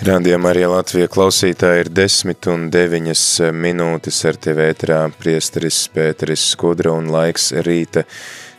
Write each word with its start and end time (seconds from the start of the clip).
Rādījumā 0.00 0.54
arī 0.54 0.62
Latvija 0.64 1.10
klausītāji 1.12 1.82
ir 1.82 1.88
10 1.92 2.46
un 2.48 2.62
9 2.72 3.50
minūtes 3.52 4.20
ar 4.30 4.38
tevi 4.40 4.64
ētrā 4.70 5.00
priesteris 5.12 5.82
Pēteris 5.92 6.46
Skudra 6.54 6.94
un 6.96 7.10
laiks 7.12 7.50
rīta 7.66 8.06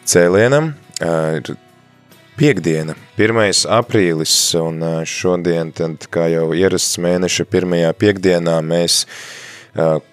cēlienam. 0.05 0.75
Ir 1.01 1.49
piekdiena, 2.37 2.93
1. 3.17 3.41
aprīlis 3.73 4.35
un 4.61 4.85
šodien, 5.09 5.71
tad, 5.73 6.05
kā 6.13 6.27
jau 6.29 6.51
ierasts 6.53 7.01
mēneša 7.01 7.47
pirmajā 7.49 7.89
piekdienā, 8.03 8.59
mēs 8.61 8.99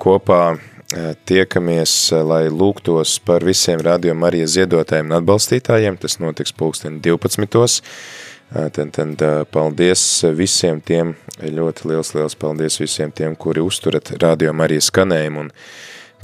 kopā 0.00 0.42
tiekamies, 1.28 1.98
lai 2.24 2.46
lūgtos 2.48 3.18
par 3.20 3.44
visiem 3.44 3.84
rādījuma 3.84 4.30
arī 4.30 4.46
ziedotājiem 4.48 5.12
un 5.12 5.18
atbalstītājiem. 5.20 6.00
Tas 6.00 6.16
notiks 6.24 6.56
pulksteni 6.56 7.04
12. 7.04 7.76
Tad, 8.48 8.78
tad 8.96 9.22
paldies 9.52 10.02
visiem 10.32 10.78
tiem, 10.80 11.12
ļoti 11.36 11.90
liels, 11.90 12.14
liels 12.16 12.36
paldies 12.40 12.78
visiem 12.80 13.12
tiem, 13.12 13.34
kuri 13.36 13.60
uzturat 13.60 14.08
rādījumu 14.22 14.64
arī 14.64 14.78
skanējumu. 14.80 15.42
Un 15.44 15.50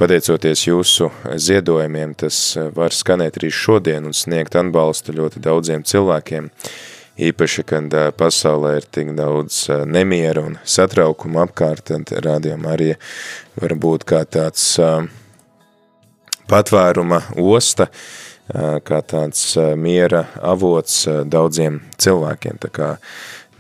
pateicoties 0.01 0.63
jūsu 0.65 1.11
ziedojumiem, 1.37 2.15
tas 2.17 2.39
var 2.73 2.97
skanēt 2.97 3.37
arī 3.37 3.53
šodien 3.53 4.09
un 4.09 4.17
sniegt 4.17 4.57
atbalstu 4.57 5.13
ļoti 5.19 5.45
daudziem 5.45 5.85
cilvēkiem, 5.85 6.49
īpaši, 7.29 7.67
kad 7.69 7.93
pasaulē 8.17 8.79
ir 8.81 8.89
tik 8.89 9.13
daudz 9.21 9.67
nemiera 9.85 10.47
un 10.49 10.57
satraukuma 10.65 11.45
apkārt, 11.45 11.93
tad 11.93 12.17
rādījumu 12.25 12.73
arī 12.73 12.95
var 13.61 13.77
būt 13.85 14.09
kā 14.09 14.25
tāds 14.25 14.73
patvēruma 16.49 17.21
osta, 17.37 17.91
kā 18.49 19.01
tāds 19.09 19.55
miera 19.81 20.27
avots 20.45 21.05
daudziem 21.31 21.81
cilvēkiem. 21.97 22.61
Tā 22.61 22.71
kā 22.75 22.89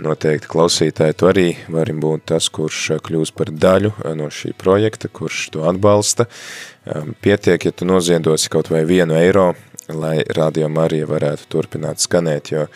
noteikti 0.02 0.50
klausītāji 0.50 1.16
tu 1.18 1.28
arī 1.30 1.46
vari 1.70 1.94
būt 1.96 2.26
tas, 2.32 2.48
kurš 2.52 2.98
kļūs 3.04 3.32
par 3.36 3.52
daļu 3.52 3.92
no 4.18 4.28
šī 4.32 4.52
projekta, 4.58 5.08
kurš 5.08 5.48
to 5.54 5.64
atbalsta. 5.68 6.26
Pietiek, 7.24 7.64
ja 7.64 7.72
tu 7.72 7.88
noziedosi 7.88 8.50
kaut 8.52 8.70
vai 8.72 8.84
vienu 8.88 9.16
eiro, 9.16 9.52
lai 9.88 10.18
Radio 10.36 10.68
Marija 10.72 11.08
varētu 11.08 11.48
turpināt 11.52 12.02
skanēt, 12.02 12.52
jo 12.52 12.66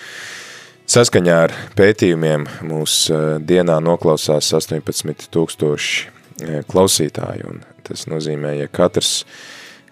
saskaņā 0.88 1.38
ar 1.48 1.54
pētījumiem 1.76 2.46
mūs 2.68 3.00
dienā 3.44 3.78
noklausās 3.84 4.52
18 4.56 5.28
tūkstoši 5.34 6.64
klausītāju, 6.70 7.50
un 7.50 7.64
tas 7.88 8.06
nozīmē, 8.08 8.54
ja 8.60 8.68
katrs 8.70 9.24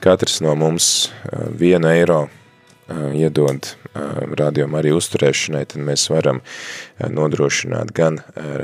katrs 0.06 0.38
no 0.44 0.54
mums 0.54 1.10
vienu 1.58 1.90
eiro 1.90 2.20
iedod 3.16 3.66
rādījumu 4.38 4.78
arī 4.78 4.92
uzturēšanai, 4.94 5.64
tad 5.72 5.82
mēs 5.82 6.04
varam 6.12 6.38
nodrošināt 7.00 7.90
gan 7.96 8.20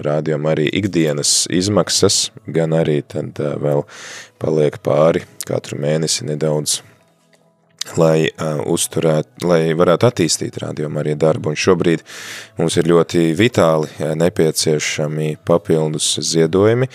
rādījumu 0.07 0.53
arī 0.53 0.69
ikdienas 0.71 1.49
izmaksas, 1.51 2.29
gan 2.47 2.77
arī 2.79 3.01
tad 3.03 3.41
vēl 3.41 3.83
paliek 4.43 4.79
pāri 4.87 5.25
katru 5.49 5.81
mēnesi 5.83 6.29
nedaudz 6.29 6.79
lai 7.99 8.29
uh, 8.31 8.61
uzturētu, 8.73 9.47
lai 9.49 9.75
varētu 9.77 10.07
attīstīt 10.09 10.59
arī 10.63 11.15
darbu. 11.19 11.53
Un 11.53 11.59
šobrīd 11.59 12.05
mums 12.59 12.77
ir 12.79 12.89
ļoti 12.91 13.33
vitāli 13.39 13.91
nepieciešami 14.23 15.37
papildus 15.45 16.15
ziedojumi, 16.23 16.89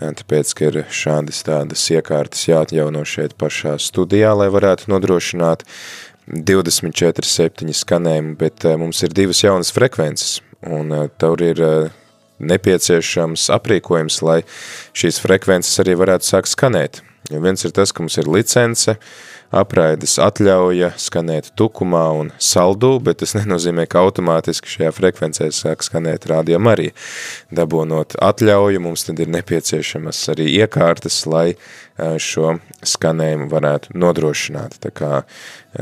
tāpēc, 0.00 0.54
ka 0.56 0.70
ir 0.70 0.82
šādas 0.88 1.42
tādas 1.46 1.84
iekārtas 1.92 2.46
jāatjauno 2.48 3.04
šeit 3.04 3.36
pašā 3.40 3.76
studijā, 3.78 4.32
lai 4.34 4.48
varētu 4.52 4.90
nodrošināt 4.92 5.66
24-7 6.30 7.74
skanējumu, 7.74 8.36
bet 8.38 8.64
uh, 8.64 8.76
mums 8.78 9.02
ir 9.02 9.14
divas 9.14 9.42
jaunas 9.42 9.72
frekvences, 9.74 10.38
un 10.66 10.92
uh, 10.94 11.08
tur 11.18 11.42
ir 11.42 11.62
uh, 11.64 11.90
nepieciešams 12.40 13.48
aprīkojums, 13.56 14.20
lai 14.24 14.40
šīs 14.96 15.20
frekvences 15.22 15.82
arī 15.82 15.96
varētu 16.00 16.30
sākt 16.30 16.52
skanēt. 16.52 17.02
Ja 17.30 17.42
viens 17.42 17.64
ir 17.66 17.74
tas, 17.74 17.92
ka 17.92 18.02
mums 18.04 18.16
ir 18.18 18.30
licence, 18.30 18.96
apraides 19.50 20.16
atļauja 20.22 20.92
skanēt 21.00 21.50
tukumā 21.58 22.04
un 22.20 22.30
saldū, 22.38 22.92
bet 23.02 23.20
tas 23.22 23.34
nenozīmē, 23.38 23.86
ka 23.90 24.04
automātiski 24.06 24.70
šajā 24.76 24.94
frekvencē 24.96 25.50
sāk 25.54 25.84
skanēt 25.86 26.28
rādījuma 26.30 26.74
arī. 26.76 26.90
Dabonot 27.54 28.16
atļauju, 28.22 28.82
mums 28.86 29.06
tad 29.08 29.22
ir 29.22 29.30
nepieciešamas 29.34 30.22
arī 30.34 30.48
iekārtas, 30.60 31.24
lai 31.30 31.48
šo 32.22 32.54
skanējumu 32.86 33.50
varētu 33.50 33.98
nodrošināt. 33.98 34.78
Tā 34.80 34.92
kā 34.94 35.12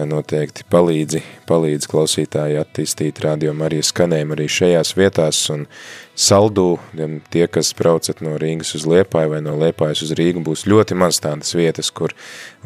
noteikti 0.08 0.66
palīdzi, 0.70 1.22
palīdz 1.48 1.88
klausītāji 1.90 2.58
attīstīt 2.60 3.22
rādījumu 3.24 3.68
arī 3.68 3.82
skanējumu 3.86 4.36
arī 4.36 4.48
šajās 4.52 4.94
vietās 4.98 5.44
un 5.54 5.68
saldū, 6.18 6.78
tie, 7.30 7.44
kas 7.46 7.70
braucat 7.78 8.20
no 8.24 8.34
Rīgas 8.40 8.74
uz 8.74 8.86
Liepāju 8.88 9.32
vai 9.36 9.40
no 9.44 9.54
Liepājas 9.60 10.02
uz 10.06 10.12
Rīgu, 10.18 10.42
būs 10.44 10.66
ļoti 10.68 10.96
maz 10.98 11.20
tādas 11.22 11.54
vietas, 11.54 11.92
kur 11.94 12.14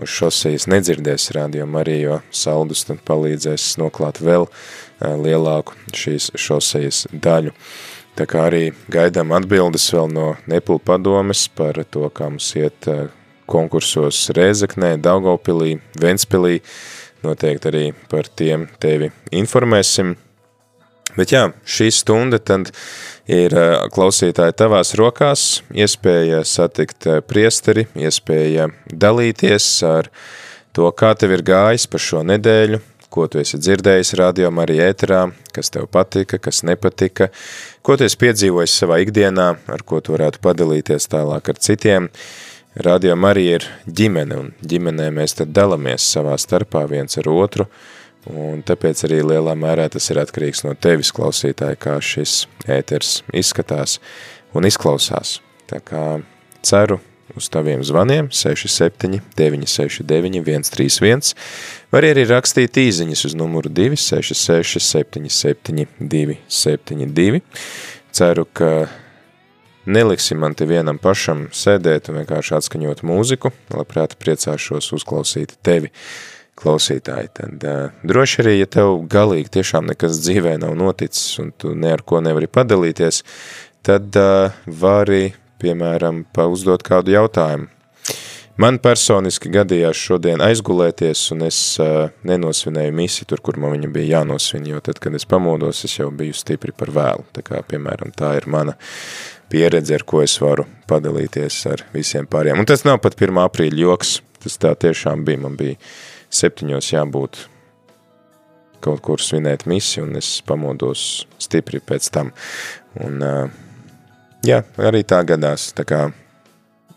uz 0.00 0.08
šosejas 0.08 0.68
nedzirdēs 0.72 1.30
rādījumu 1.36 1.82
arī, 1.82 1.98
jo 2.06 2.20
saldus 2.32 2.86
tad 2.88 3.02
palīdzēs 3.08 3.74
noklāt 3.82 4.22
vēl 4.24 4.48
lielāku 5.02 5.76
šīs 5.96 6.32
šosejas 6.38 7.06
daļu. 7.12 7.52
Tā 8.16 8.26
kā 8.28 8.46
arī 8.50 8.64
gaidām 8.92 9.32
atbildes 9.32 9.86
vēl 9.92 10.10
no 10.12 10.26
Neplu 10.50 10.76
padomes 10.84 11.46
par 11.56 11.80
to, 11.88 12.08
kā 12.12 12.28
mums 12.32 12.50
iet 12.56 12.88
konkursos 13.48 14.26
Rēzeknē, 14.36 14.94
Daugavpilī, 15.02 15.78
Ventspilī, 16.00 16.60
noteikti 17.24 17.70
arī 17.70 17.86
par 18.12 18.28
tiem 18.28 18.68
tevi 18.80 19.12
informēsim. 19.32 20.16
Bet 21.16 21.32
jā, 21.34 21.48
šī 21.68 21.90
stunda 21.92 22.40
tad 22.40 22.70
ir 23.30 23.54
klausītāji 23.94 24.56
tavās 24.58 24.94
rokās, 24.98 25.62
iespēja 25.74 26.42
satikt 26.48 27.08
priesteri, 27.28 27.86
iespēja 27.94 28.68
dalīties 28.88 29.66
ar 29.86 30.10
to, 30.72 30.88
kā 30.96 31.12
tev 31.18 31.36
ir 31.36 31.44
gājis 31.46 31.86
pa 31.90 32.00
šo 32.00 32.22
nedēļu, 32.26 32.80
ko 33.12 33.26
tu 33.28 33.42
esi 33.42 33.60
dzirdējis 33.60 34.14
rādījumā 34.18 34.64
arī 34.64 34.78
ēterā, 34.86 35.26
kas 35.52 35.70
tev 35.72 35.88
patika, 35.92 36.40
kas 36.40 36.62
nepatika, 36.64 37.28
ko 37.84 37.98
tu 37.98 38.06
esi 38.08 38.18
piedzīvojis 38.22 38.78
savā 38.82 39.02
ikdienā, 39.04 39.48
ar 39.68 39.84
ko 39.86 40.00
tu 40.00 40.16
varētu 40.16 40.40
padalīties 40.42 41.10
tālāk 41.12 41.52
ar 41.52 41.60
citiem. 41.60 42.08
Radio 42.72 43.18
Marija 43.20 43.58
ir 43.58 43.66
ģimene, 43.84 44.36
un 44.40 44.46
ģimenē 44.64 45.10
mēs 45.12 45.36
tad 45.36 45.50
dalamies 45.52 46.06
savā 46.14 46.38
starpā 46.40 46.86
viens 46.88 47.18
ar 47.20 47.28
otru, 47.28 47.66
un 48.30 48.62
tāpēc 48.66 49.04
arī 49.08 49.22
lielā 49.26 49.54
mērā 49.58 49.88
tas 49.92 50.10
ir 50.12 50.20
atkarīgs 50.22 50.64
no 50.66 50.74
tevis 50.74 51.12
klausītāji, 51.14 51.80
kā 51.82 51.96
šis 52.02 52.44
ēters 52.70 53.22
izskatās 53.34 53.98
un 54.54 54.68
izklausās. 54.68 55.40
Tā 55.70 55.80
kā 55.82 56.04
ceru 56.62 57.00
uz 57.36 57.48
taviem 57.48 57.84
zvaniem 57.84 58.28
67 58.30 59.20
969 59.36 60.42
131, 60.44 61.34
var 61.92 62.06
arī 62.06 62.26
rakstīt 62.28 62.76
īziņas 62.82 63.24
uz 63.30 63.36
numuru 63.38 63.72
266 63.72 64.82
77 64.82 65.86
272. 66.00 67.40
Ceru, 68.12 68.44
ka 68.52 68.90
neliksim 69.88 70.42
man 70.42 70.54
te 70.54 70.66
vienam 70.68 70.98
pašam 71.00 71.46
sēdēt 71.56 72.10
un 72.10 72.20
vienkārši 72.20 72.58
atskaņot 72.58 73.02
mūziku, 73.08 73.52
labprāt 73.72 74.18
priecāšos 74.20 74.92
uzklausīt 74.98 75.56
tevi, 75.64 75.90
klausītāji. 76.62 77.32
Tad 77.38 77.66
uh, 77.68 78.06
droši 78.06 78.42
arī, 78.44 78.56
ja 78.60 78.70
tev 78.78 79.02
galīgi 79.10 79.52
tiešām 79.58 79.90
nekas 79.90 80.22
dzīvē 80.22 80.56
nav 80.62 80.76
noticis 80.78 81.38
un 81.42 81.52
tu 81.58 81.74
ne 81.74 81.92
ar 81.96 82.04
ko 82.06 82.22
nevari 82.24 82.50
padalīties, 82.50 83.22
tad 83.86 84.16
uh, 84.18 84.54
vari, 84.66 85.32
piemēram, 85.62 86.24
pauzdot 86.34 86.84
kādu 86.86 87.16
jautājumu. 87.16 87.70
Man 88.60 88.76
personiski 88.84 89.48
gadījās 89.48 89.96
šodien 89.96 90.42
aizgulēties, 90.44 91.22
un 91.32 91.46
es 91.46 91.58
uh, 91.80 92.10
nenosvinēju 92.28 92.92
misi 92.94 93.24
tur, 93.24 93.40
kur 93.40 93.56
man 93.58 93.72
viņa 93.72 93.88
bija 93.94 94.18
jānosvin, 94.18 94.66
jo 94.68 94.80
tad, 94.84 95.00
kad 95.00 95.16
es 95.16 95.24
pamodos, 95.26 95.80
es 95.88 95.96
jau 95.96 96.10
biju 96.12 96.36
stipri 96.36 96.74
par 96.76 96.92
vēlu. 96.92 97.24
Tā 97.32 97.40
kā, 97.46 97.62
piemēram, 97.64 98.12
tā 98.12 98.34
ir 98.36 98.46
mana 98.52 98.76
pieredze, 99.52 99.96
ar 99.96 100.04
ko 100.04 100.20
es 100.24 100.36
varu 100.40 100.66
padalīties 100.88 101.62
ar 101.72 101.86
visiem 101.96 102.28
pāriem. 102.28 102.60
Un 102.60 102.68
tas 102.68 102.84
nav 102.84 103.00
pat 103.00 103.16
1. 103.16 103.40
aprīļa 103.46 103.82
joks, 103.86 104.18
tas 104.44 104.60
tā 104.60 104.74
tiešām 104.84 105.24
bija. 105.24 105.40
Man 105.46 105.56
bija 105.56 105.80
septiņos 106.32 106.92
jābūt 106.94 107.42
kaut 108.82 109.02
kur 109.04 109.22
svinēt 109.22 109.68
misi, 109.70 110.00
un 110.02 110.16
es 110.18 110.40
pamodos 110.46 111.26
stipri 111.38 111.78
pēc 111.78 112.08
tam. 112.10 112.32
Un, 113.04 113.22
jā, 114.42 114.58
arī 114.82 115.04
tā 115.06 115.22
gadās, 115.28 115.70
tā 115.76 115.86
kā 115.86 116.08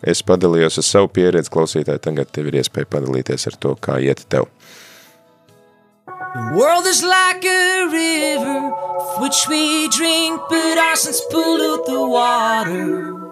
Es 0.05 0.21
padalījos 0.21 0.77
ar 0.77 0.85
savu 0.85 1.07
pieredzi, 1.09 1.49
klausītāji, 1.49 2.03
tagad 2.05 2.29
tev 2.29 2.51
ir 2.51 2.59
iespēja 2.59 2.89
padalīties 2.93 3.47
ar 3.49 3.55
to, 3.57 3.73
kā 3.81 3.97
iet 4.05 4.21
tev. 4.29 4.45
The 6.05 6.51
world 6.53 6.85
is 6.85 7.01
like 7.01 7.45
a 7.45 7.87
river 7.89 8.69
which 9.21 9.47
we 9.49 9.87
drink, 9.89 10.41
but 10.49 10.77
our 10.77 10.95
sins 10.95 11.21
pollute 11.31 11.85
the 11.87 12.05
water. 12.05 13.24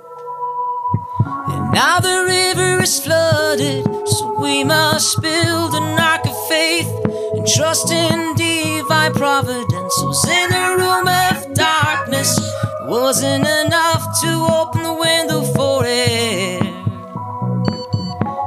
Now 1.73 1.99
the 1.99 2.25
river 2.27 2.83
is 2.83 2.99
flooded, 2.99 3.83
so 4.07 4.39
we 4.39 4.63
must 4.63 5.19
build 5.21 5.73
an 5.73 5.99
ark 5.99 6.23
of 6.23 6.47
faith 6.47 6.87
and 7.33 7.47
trust 7.47 7.91
in 7.91 8.35
divine 8.35 9.13
providence. 9.13 9.93
Was 10.03 10.23
in 10.27 10.53
a 10.53 10.77
room 10.77 11.07
of 11.07 11.53
darkness, 11.55 12.37
it 12.37 12.87
wasn't 12.87 13.47
enough 13.47 14.03
to 14.21 14.47
open 14.51 14.83
the 14.83 14.93
window 14.93 15.41
for 15.55 15.83
air. 15.83 16.59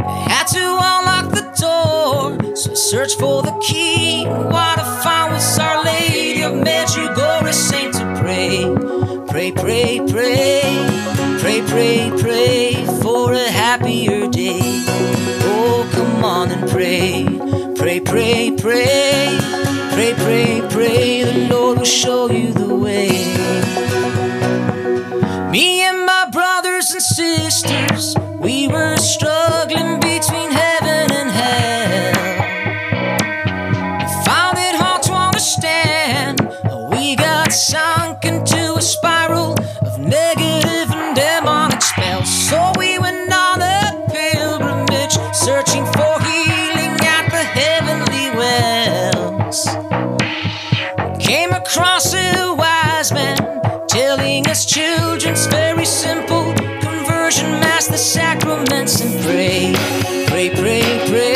I 0.06 0.16
had 0.30 0.46
to 0.56 0.64
unlock 0.90 1.34
the 1.34 1.46
door, 1.60 2.54
so 2.54 2.70
I 2.70 2.74
searched 2.74 3.18
for 3.18 3.42
the 3.42 3.58
key. 3.60 4.24
What 4.24 4.78
I 4.78 5.00
found 5.02 5.32
was 5.32 5.58
Our 5.58 5.82
Lady 5.84 6.42
of 6.42 6.52
Medjugorje, 6.52 7.52
saint 7.52 7.94
to 7.94 8.04
pray, 8.20 8.64
pray, 9.26 9.50
pray, 9.50 10.00
pray, 10.08 11.25
pray, 11.38 11.62
pray, 11.66 12.10
pray 12.20 12.86
for 13.02 13.32
a 13.32 13.48
happier 13.50 14.28
day. 14.28 14.58
Oh, 15.42 15.88
come 15.92 16.24
on 16.24 16.50
and 16.50 16.68
pray, 16.70 17.26
pray, 17.76 18.00
pray, 18.00 18.54
pray, 18.56 19.38
pray, 19.92 20.14
pray, 20.14 20.62
pray. 20.70 21.22
The 21.24 21.48
Lord 21.50 21.78
will 21.78 21.84
show 21.84 22.30
you 22.30 22.52
the 22.52 22.74
way. 22.74 23.08
Me 25.50 25.82
and 25.82 26.04
my 26.04 26.28
brothers 26.30 26.92
and 26.92 27.02
sisters, 27.02 28.16
we 28.38 28.68
were 28.68 28.96
struggling 28.96 29.85
us 54.56 54.64
children's 54.64 55.46
very 55.48 55.84
simple 55.84 56.54
conversion 56.80 57.50
mass 57.60 57.88
the 57.88 57.98
sacraments 57.98 59.02
and 59.02 59.12
pray 59.24 59.74
pray 60.28 60.48
pray 60.48 60.82
pray 61.10 61.35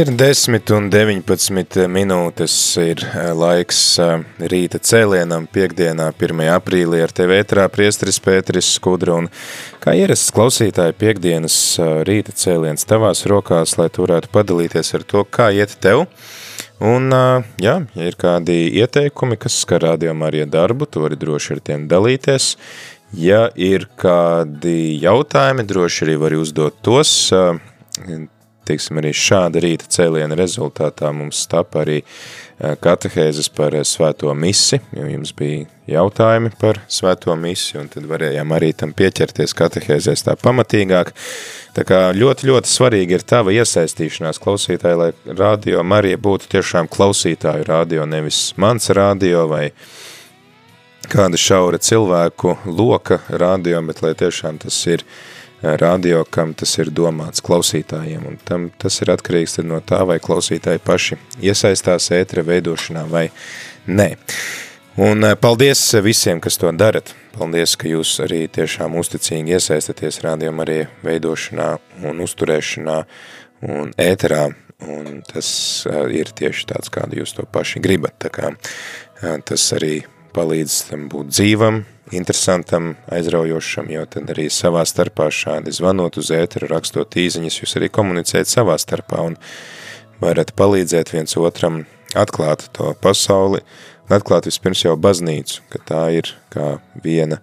Ir 0.00 0.08
10 0.16 0.70
un 0.72 0.86
19 0.88 1.82
minūtes 1.92 2.52
ir 2.80 3.02
eh, 3.04 3.26
laiks 3.36 3.80
eh, 4.00 4.22
rīta 4.48 4.78
cēlienam 4.80 5.44
piekdienā 5.52 6.06
1. 6.14 6.40
aprīlī 6.54 7.02
ar 7.04 7.12
tevi 7.12 7.36
ētrā 7.36 7.66
priestris 7.68 8.16
Pēteris 8.24 8.70
Skudra 8.78 9.18
un 9.20 9.28
kā 9.82 9.92
ierasts 10.00 10.32
klausītāji 10.32 10.96
piekdienas 11.02 11.58
eh, 11.76 11.92
rīta 12.08 12.32
cēliens 12.32 12.88
tavās 12.88 13.26
rokās, 13.28 13.76
lai 13.76 13.90
tu 13.92 14.06
varētu 14.06 14.32
padalīties 14.32 14.94
ar 14.96 15.04
to, 15.12 15.26
kā 15.28 15.50
iet 15.58 15.76
tev. 15.84 16.06
Un, 16.80 17.12
jā, 17.60 17.76
ja 17.84 18.08
ir 18.08 18.16
kādi 18.16 18.56
ieteikumi, 18.80 19.36
kas 19.36 19.60
skar 19.66 19.84
rādījumā 19.84 20.32
arī 20.32 20.46
darbu, 20.48 20.88
tu 20.88 21.04
vari 21.04 21.20
droši 21.20 21.58
ar 21.58 21.64
tiem 21.68 21.88
dalīties. 21.92 22.54
Ja 23.20 23.50
ir 23.52 23.90
kādi 24.00 24.96
jautājumi, 25.04 25.68
droši 25.68 26.06
arī 26.08 26.20
vari 26.24 26.40
uzdot 26.40 26.80
tos, 26.80 27.34
teiksim, 28.70 29.00
arī 29.02 29.12
šāda 29.16 29.60
rīta 29.62 29.90
cēliena 29.90 30.38
rezultātā 30.38 31.10
mums 31.14 31.42
tapa 31.50 31.82
arī 31.84 32.00
katehēzes 32.60 33.48
par 33.56 33.74
svēto 33.88 34.32
misi, 34.36 34.80
jo 34.92 35.06
jums 35.08 35.32
bija 35.36 35.64
jautājumi 35.90 36.52
par 36.60 36.82
svēto 36.92 37.34
misi, 37.40 37.78
un 37.80 37.88
tad 37.90 38.04
varējām 38.10 38.52
arī 38.52 38.70
tam 38.76 38.92
pieķerties 38.96 39.56
katehēzēs 39.56 40.26
tā 40.26 40.36
pamatīgāk. 40.40 41.14
Tā 41.76 41.86
kā 41.88 42.02
ļoti, 42.16 42.50
ļoti 42.50 42.70
svarīgi 42.70 43.16
ir 43.16 43.24
tava 43.24 43.54
iesaistīšanās 43.56 44.42
klausītāji, 44.42 45.00
lai 45.00 45.10
radio 45.38 45.82
Marija 45.86 46.20
būtu 46.20 46.50
tiešām 46.52 46.90
klausītāju 46.92 47.66
radio, 47.68 48.06
nevis 48.06 48.50
mans 48.60 48.90
radio 48.96 49.46
vai 49.50 49.70
kāda 51.10 51.40
šaura 51.40 51.80
cilvēku 51.80 52.58
loka 52.68 53.22
radio, 53.32 53.80
bet 53.88 54.04
lai 54.04 54.12
tiešām 54.18 54.60
tas 54.62 54.76
ir 54.90 55.00
uh, 55.00 55.39
radio, 55.62 56.24
kam 56.24 56.54
tas 56.54 56.72
ir 56.78 56.90
domāts 56.94 57.42
klausītājiem, 57.44 58.24
un 58.26 58.38
tam, 58.44 58.70
tas 58.80 59.00
ir 59.02 59.12
atkarīgs 59.12 59.58
no 59.66 59.80
tā, 59.84 60.02
vai 60.08 60.18
klausītāji 60.22 60.82
paši 60.84 61.18
iesaistās 61.44 62.10
ētra 62.16 62.44
veidošanā 62.46 63.04
vai 63.10 63.28
nē. 63.86 64.14
Un 65.00 65.24
paldies 65.40 65.82
visiem, 66.02 66.40
kas 66.42 66.58
to 66.60 66.72
darat. 66.72 67.14
Paldies, 67.36 67.76
ka 67.78 67.88
jūs 67.88 68.16
arī 68.24 68.42
tiešām 68.50 68.96
uzticīgi 69.00 69.54
iesaistaties 69.54 70.18
rādījuma 70.24 70.64
arī 70.66 70.80
veidošanā 71.06 71.68
un 72.10 72.24
uzturēšanā 72.24 72.96
un 73.70 73.92
ēterā, 74.00 74.48
un 74.88 75.20
tas 75.28 75.50
ir 76.10 76.32
tieši 76.36 76.66
tāds, 76.72 76.90
kādu 76.92 77.20
jūs 77.20 77.36
to 77.36 77.46
paši 77.46 77.80
gribat. 77.84 78.18
Tā 78.20 78.32
kā 78.34 78.50
tas 79.46 79.68
arī 79.76 80.00
palīdz 80.34 80.76
tam 80.90 81.06
būt 81.12 81.30
dzīvam, 81.32 81.82
interesantam, 82.16 82.94
aizraujošam, 83.12 83.90
jo 83.94 84.04
tad 84.10 84.30
arī 84.32 84.48
savā 84.52 84.82
starpā 84.88 85.28
šādi 85.34 85.74
zvanot 85.74 86.18
uz 86.20 86.32
ēteru, 86.34 86.70
rakstot 86.70 87.16
īziņas, 87.18 87.60
jūs 87.62 87.76
arī 87.78 87.90
komunicējat 87.94 88.50
savā 88.50 88.76
starpā 88.80 89.22
un 89.30 89.38
varat 90.20 90.52
palīdzēt 90.58 91.14
viens 91.14 91.36
otram 91.38 91.84
atklāt 92.18 92.66
to 92.76 92.92
pasauli 93.02 93.62
un 94.06 94.16
atklāt 94.18 94.48
vispirms 94.50 94.84
jau 94.84 94.96
baznīcu, 94.98 95.62
ka 95.70 95.82
tā 95.86 96.06
ir 96.18 96.34
kā 96.52 96.78
viena 97.04 97.40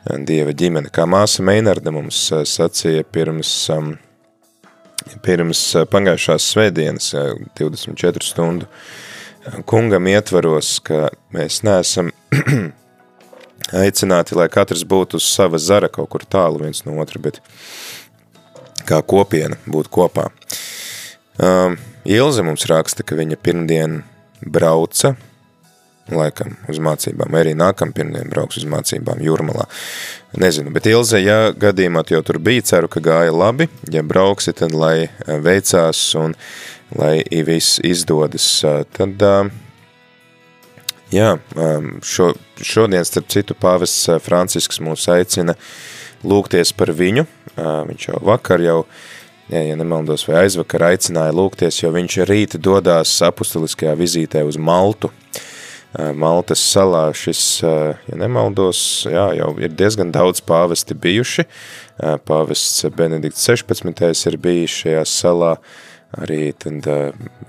Dieva 0.00 0.54
ģimene. 0.56 0.88
Kā 0.88 1.04
māsa 1.04 1.42
Meinarda 1.44 1.92
mums 1.92 2.16
sacīja 2.48 3.04
pirms, 3.04 3.50
pirms 5.26 5.60
pagājušās 5.92 6.46
svētdienas 6.54 7.10
24 7.60 8.24
stundu 8.24 8.68
kungam 9.68 10.08
ietvaros, 10.10 10.78
ka 10.84 11.08
mēs 11.34 11.62
neesam 11.66 12.10
aicināti, 13.84 14.36
lai 14.36 14.48
katrs 14.52 14.84
būtu 14.88 15.20
uz 15.20 15.28
sava 15.28 15.60
zara 15.60 15.88
kaut 15.92 16.10
kur 16.12 16.26
tālu 16.28 16.64
viens 16.64 16.84
no 16.86 16.98
otra, 17.00 17.20
bet 17.22 17.40
kā 18.88 19.00
kopiena 19.06 19.58
būtu 19.70 19.92
kopā. 19.92 20.28
Um, 21.40 21.78
Ilze 22.04 22.44
mums 22.44 22.64
raksta, 22.68 23.04
ka 23.04 23.16
viņa 23.16 23.36
pirmdien 23.40 24.00
brauca, 24.40 25.14
laikam, 26.10 26.56
uz 26.72 26.80
mācībām, 26.82 27.36
arī 27.36 27.52
nākam 27.54 27.92
pirmdien 27.94 28.28
brauks 28.32 28.58
uz 28.58 28.64
mācībām 28.68 29.20
Jūrmalā. 29.22 29.66
Nezinu, 30.40 30.72
bet 30.74 30.88
Ilze, 30.90 31.20
ja 31.20 31.52
gadījumā 31.52 32.02
jau 32.08 32.22
tur 32.26 32.40
bija, 32.42 32.64
ceru, 32.72 32.90
ka 32.90 33.02
gāja 33.04 33.34
labi, 33.36 33.68
ja 33.92 34.02
brauksi, 34.02 34.56
tad 34.56 34.74
lai 34.76 35.06
uh, 35.06 35.36
veicās 35.44 36.02
un 36.18 36.36
lai 36.98 37.20
viss 37.46 37.78
izdodas, 37.86 38.52
uh, 38.64 38.82
tad 38.96 39.22
uh, 39.22 39.50
Jā, 41.10 41.32
šo, 42.06 42.28
šodien, 42.62 43.02
starp 43.02 43.26
citu, 43.34 43.56
pāvests 43.58 44.04
uh, 44.06 44.20
Francisks 44.22 44.78
mūs 44.78 45.08
aicina 45.10 45.56
lūgties 46.22 46.70
par 46.78 46.92
viņu. 46.94 47.24
Uh, 47.56 47.80
viņš 47.88 48.04
jau 48.12 48.20
vakar 48.28 48.62
jau, 48.62 48.76
ja, 49.50 49.64
ja 49.66 49.78
nemaldos, 49.78 50.22
vai 50.28 50.44
aizvakar 50.44 50.86
aicināja 50.92 51.34
lūgties, 51.34 51.80
jo 51.82 51.90
viņš 51.96 52.18
rīt 52.30 52.54
dodās 52.62 53.16
apustuliskajā 53.26 53.96
vizītē 53.98 54.44
uz 54.46 54.54
Maltu. 54.54 55.10
Uh, 55.10 56.12
Maltas 56.14 56.62
salā 56.62 57.08
šis, 57.10 57.42
ja 57.66 58.14
nemaldos, 58.14 59.02
jā, 59.10 59.32
jau 59.40 59.50
ir 59.58 59.74
diezgan 59.74 60.14
daudz 60.14 60.38
pāvesti 60.46 60.94
bijuši. 60.94 61.48
Pāvests 61.98 62.86
Benedikts 62.94 63.42
16. 63.50 64.30
ir 64.30 64.38
bijis 64.38 64.78
šajā 64.84 65.02
salā, 65.10 65.56
arī 66.18 66.52
tad 66.58 66.86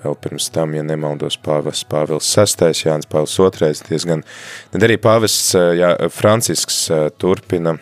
vēl 0.03 0.17
pirms 0.21 0.49
tam, 0.53 0.75
ja 0.77 0.83
nemaldos, 0.85 1.37
Pāvils 1.41 1.83
Pāvils 1.89 2.29
6. 2.29 2.67
Jānis 2.85 3.09
Pāvils 3.09 3.37
2. 3.37 3.71
diezgan, 3.89 4.25
tad 4.73 4.85
arī 4.85 4.99
Pāvests 5.01 5.55
jā, 5.55 5.95
Francisks 6.13 6.83
turpina 7.21 7.77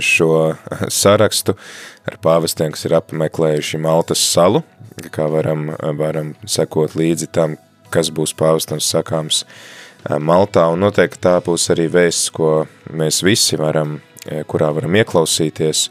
šo 0.00 0.54
sarakstu 0.90 1.54
ar 2.08 2.16
pāvestiem, 2.22 2.72
kas 2.74 2.86
ir 2.88 2.96
apmeklējuši 2.98 3.80
Maltas 3.82 4.22
salu, 4.24 4.62
kā 5.14 5.28
varam, 5.30 5.70
varam 5.98 6.34
sekot 6.48 6.96
līdzi 6.98 7.30
tam, 7.32 7.56
kas 7.90 8.10
būs 8.14 8.34
pāvestam 8.38 8.80
sakāms 8.82 9.44
Maltā, 10.18 10.64
un 10.72 10.80
noteikti 10.80 11.20
tā 11.20 11.36
būs 11.44 11.68
arī 11.74 11.86
vēsts, 11.92 12.30
ko 12.32 12.64
mēs 12.96 13.20
visi 13.26 13.58
varam, 13.60 13.98
kurā 14.48 14.70
varam 14.72 14.96
ieklausīties, 14.96 15.90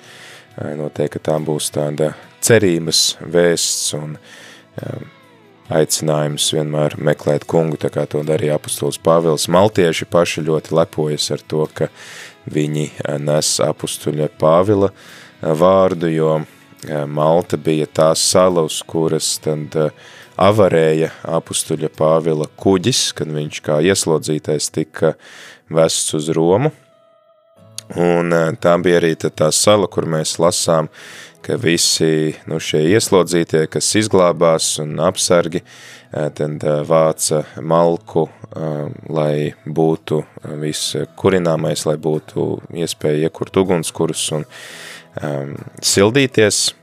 noteikti 0.80 1.22
tā 1.30 1.38
būs 1.46 1.70
tāda 1.76 2.16
cerības 2.46 3.04
vēsts 3.22 3.94
un 3.98 4.16
um, 4.16 5.08
aicinājums 5.70 6.50
vienmēr 6.56 6.98
meklēt 6.98 7.46
kungu, 7.50 7.78
tā 7.78 7.92
kā 7.94 8.06
to 8.10 8.24
darīja 8.26 8.58
apustulis 8.58 9.00
Pāvils. 9.02 9.50
Maltieši 9.52 10.08
paši 10.10 10.46
ļoti 10.48 10.76
lepojas 10.78 11.30
ar 11.36 11.44
to, 11.46 11.66
ka 11.74 11.90
viņi 12.50 12.90
uh, 12.90 13.18
nes 13.22 13.56
apustuļa 13.66 14.32
Pāvila 14.42 14.92
uh, 14.92 15.54
vārdu, 15.60 16.10
jo 16.14 16.32
uh, 16.40 17.06
Malta 17.08 17.60
bija 17.60 17.88
tā 17.92 18.12
sala, 18.18 18.66
uz 18.66 18.82
kuras 18.88 19.38
tad 19.44 19.76
avarēja 20.40 21.12
apustuļa 21.28 21.90
Pāvila 22.00 22.48
kuģis, 22.60 23.10
kad 23.18 23.32
viņš 23.36 23.64
kā 23.66 23.80
ieslodzītais 23.84 24.70
tika 24.72 25.16
vests 25.70 26.16
uz 26.16 26.30
Romu. 26.36 26.72
Un 27.98 28.30
tā 28.62 28.76
bija 28.84 29.00
arī 29.00 29.16
tā 29.18 29.50
sala, 29.56 29.88
kur 29.90 30.06
mēs 30.06 30.36
lasām 30.40 30.92
ka 31.42 31.58
visi 31.60 32.34
nu, 32.50 32.60
šie 32.62 32.82
ieslodzītie, 32.94 33.66
kas 33.72 33.90
izglābās 34.00 34.72
un 34.84 34.98
apsargi, 35.04 35.62
eh, 35.64 36.30
tad 36.36 36.64
eh, 36.64 36.82
vāca 36.88 37.44
malku, 37.62 38.28
eh, 38.50 38.90
lai 39.10 39.34
būtu 39.66 40.22
viss 40.62 40.98
kurināmais, 41.20 41.86
lai 41.90 41.98
būtu 41.98 42.50
iespēja 42.84 43.30
iekurt 43.30 43.58
ugunskurus 43.62 44.26
un 44.38 44.46
um, 45.24 45.56
sildīties, 45.82 46.74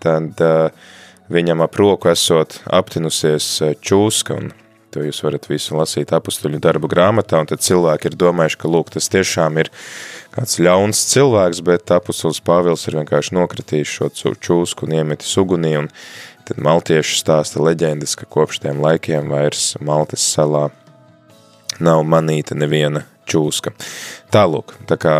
tad 0.00 0.40
viņam 1.28 1.62
ap 1.64 1.76
roku 1.76 2.08
esot 2.12 2.60
aptinusies 2.78 3.48
čūska 3.82 4.36
un 4.38 4.52
To 4.94 5.02
jūs 5.04 5.20
varat 5.20 5.44
visu 5.50 5.76
lasīt 5.76 6.14
apustuļu 6.16 6.60
darbu 6.64 6.88
grāmatā, 6.88 7.42
un 7.42 7.48
tad 7.50 7.60
cilvēki 7.64 8.08
ir 8.08 8.16
domājuši, 8.22 8.58
ka, 8.62 8.70
lūk, 8.72 8.92
tas 8.94 9.10
tiešām 9.12 9.60
ir 9.60 9.68
kāds 10.38 10.60
ļauns 10.62 11.00
cilvēks, 11.10 11.60
bet 11.66 11.90
apustulis 11.90 12.38
Pāvils 12.44 12.86
ir 12.86 12.98
vienkārši 13.00 13.34
nokritījis 13.34 13.94
šo 13.98 14.34
čūsku 14.38 14.86
un 14.86 14.94
iemetis 15.00 15.34
ugunī, 15.40 15.74
un 15.80 15.88
tad 16.46 16.60
maltieši 16.62 17.18
stāsta 17.18 17.62
leģendas, 17.64 18.14
ka 18.14 18.28
kopš 18.30 18.62
tiem 18.62 18.78
laikiem 18.84 19.32
vairs 19.32 19.74
Maltas 19.82 20.22
salā 20.22 20.68
nav 21.82 22.04
manīta 22.06 22.54
neviena 22.54 23.02
čūska. 23.28 23.74
Tālūk, 24.30 24.76
tā 24.86 24.98
kā 25.00 25.16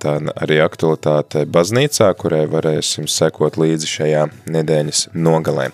tā 0.00 0.16
arī 0.40 0.58
aktualitāte 0.64 1.44
baznīcā, 1.44 2.08
kurai 2.18 2.46
varēsim 2.50 3.06
sekot 3.12 3.60
līdzi 3.60 3.92
šajā 3.92 4.24
nedēļas 4.50 5.10
nogalē. 5.14 5.68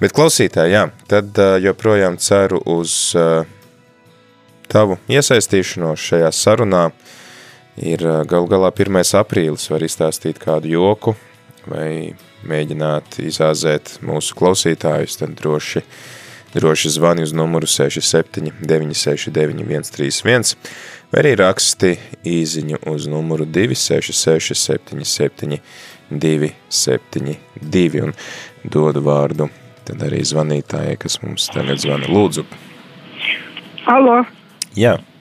Bet 0.00 0.14
klausītāji, 0.16 0.78
jā, 0.78 0.86
tad 1.10 1.42
joprojām 1.66 2.16
ceru 2.22 2.62
uz 2.78 3.12
tavu 4.70 5.02
iesaistīšanos 5.10 6.08
šajā 6.12 6.32
sarunā. 6.32 6.86
Ir 7.74 8.04
gal 8.30 8.46
galā 8.46 8.70
1. 8.70 9.02
aprīlis, 9.18 9.70
var 9.70 9.82
izstāstīt 9.82 10.38
kādu 10.42 10.68
joku 10.70 11.16
vai 11.66 12.14
mēģināt 12.46 13.18
izāzēt 13.24 13.98
mūsu 14.04 14.36
klausītājus, 14.38 15.16
tad 15.18 15.34
droši 15.40 15.82
droši 16.54 16.88
zvani 16.94 17.22
uz 17.26 17.32
numuru 17.34 17.66
67 17.66 18.52
969 18.60 19.64
131 19.90 20.54
vai 21.10 21.20
arī 21.24 21.34
raksti 21.40 21.98
īziņu 22.30 22.78
uz 22.92 23.08
numuru 23.10 23.44
266 23.44 24.54
77 24.54 25.58
272 26.10 28.04
un 28.04 28.14
dodu 28.62 29.02
vārdu 29.02 29.48
tad 29.84 30.02
arī 30.06 30.22
zvanītājai, 30.24 30.96
kas 31.00 31.18
mums 31.24 31.48
tagad 31.52 31.78
zvana. 31.82 32.06
Lūdzu. 32.08 32.44
Alo. 33.90 34.22
Jā. 34.78 34.94
Uh, 34.96 35.13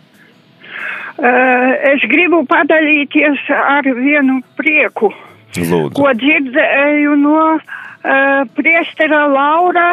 es 1.19 2.07
gribu 2.09 2.41
padalīties 2.49 3.45
ar 3.53 3.85
vienu 3.85 4.41
prieku, 4.57 5.11
Lūdzu. 5.53 5.93
ko 5.93 6.09
dzirdēju 6.17 7.15
no 7.21 7.43
uh, 7.53 8.43
priestera 8.57 9.27
Laura 9.29 9.91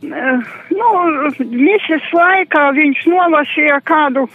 nu, 0.00 0.88
misijas 1.38 2.06
laikā 2.14 2.62
viņš 2.76 3.02
nolasīja 3.10 3.80
kādu 3.84 4.26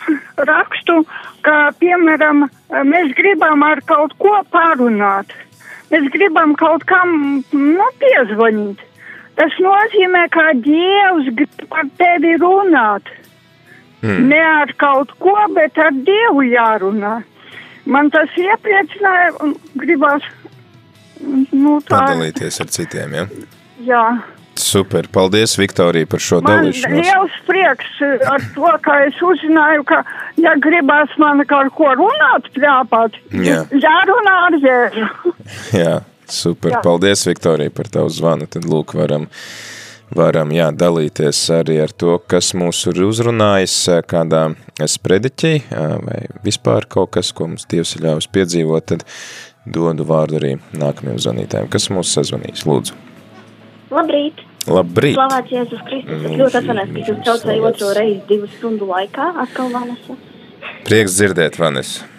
rakstu, 0.50 1.02
ka, 1.46 1.72
piemēram, 1.80 2.46
mēs 2.86 3.14
gribam 3.18 3.64
ar 3.66 3.82
kaut 3.90 4.14
ko 4.22 4.38
pārunāt. 4.54 5.34
Mēs 5.92 6.10
gribam 6.14 6.56
kaut 6.58 6.86
kam 6.90 7.42
nu, 7.54 7.90
piezvanīt. 8.02 8.82
Tas 9.36 9.54
nozīmē, 9.60 10.26
ka 10.32 10.54
Dievs 10.64 11.30
grib 11.36 11.76
ar 11.76 11.90
tevi 12.00 12.38
runāt. 12.42 13.10
Mm. 14.06 14.30
Ne 14.30 14.42
ar 14.46 14.74
kaut 14.78 15.12
ko, 15.18 15.34
bet 15.56 15.78
ar 15.82 15.94
Dievu 16.06 16.46
jārunā. 16.46 17.18
Man 17.90 18.10
tas 18.14 18.30
iepriecināja 18.38 19.34
un 19.46 19.56
gribās 19.82 20.26
nu, 21.26 21.80
tā. 21.86 21.98
Padalīties 21.98 22.62
ar 22.62 22.72
citiem, 22.74 23.14
ja? 23.18 23.28
Jā. 23.86 24.06
Super, 24.56 25.10
paldies 25.12 25.58
Viktorija 25.60 26.08
par 26.08 26.22
šo 26.24 26.38
man 26.40 26.62
dalīšanos. 26.62 27.02
liels 27.04 27.40
prieks 27.48 27.98
eh, 28.06 28.22
ar 28.32 28.44
to, 28.56 28.70
ka 28.86 28.96
es 29.04 29.18
uzzināju, 29.20 29.84
ka, 29.90 30.00
ja 30.40 30.54
gribās 30.64 31.12
man 31.20 31.44
kaut 31.50 31.74
ko 31.76 31.92
runāt, 32.00 32.48
pļāpāt, 32.56 33.20
Jā. 33.44 33.66
jārunā 33.76 34.36
ar 34.48 34.58
jēzu. 34.64 35.34
Jā, 35.84 35.96
super, 36.32 36.78
Jā. 36.78 36.82
paldies 36.88 37.26
Viktorija 37.28 37.74
par 37.76 37.92
tavu 37.92 38.14
zvanu, 38.16 38.48
tad 38.48 38.64
lūk 38.72 38.96
varam, 38.96 39.28
varam 40.14 40.52
jā, 40.54 40.70
dalīties 40.76 41.40
arī 41.56 41.80
ar 41.84 41.94
to, 41.96 42.18
kas 42.32 42.54
mūs 42.58 42.84
ir 42.92 43.02
uzrunājis, 43.08 43.78
kādā 44.10 44.48
sprediķī 44.80 45.54
vai 45.72 46.20
vispār 46.46 46.88
kaut 46.92 47.16
kas, 47.18 47.32
ko 47.36 47.50
mums 47.52 47.68
Dievs 47.72 47.96
ir 47.98 48.06
ļāvis 48.08 48.30
piedzīvot, 48.36 48.88
tad 48.94 49.06
dodu 49.66 50.06
vārdu 50.06 50.40
arī 50.40 50.56
nākamajam 50.78 51.22
zvanītājiem, 51.28 51.72
kas 51.74 51.90
mūs 51.94 52.14
sazvanīs, 52.18 52.66
lūdzu. 52.70 52.98
Labrīt! 53.96 54.44
Labrīt! 54.66 55.14
Slavēts 55.18 55.54
Jēzus 55.54 55.86
Kristus. 55.86 56.26
Es 56.26 56.40
ļoti 56.42 56.60
atvainojos, 56.62 56.92
ka 56.92 57.02
jūs 57.12 57.22
traucēju 57.28 57.70
otro 57.70 57.92
reizi 57.98 58.22
divu 58.30 58.50
stundu 58.58 58.90
laikā. 58.90 59.30
Atkal 59.46 59.70
Vanessa. 59.74 60.18
Prieks 60.88 61.18
dzirdēt, 61.20 61.60
Vanessa. 61.62 62.15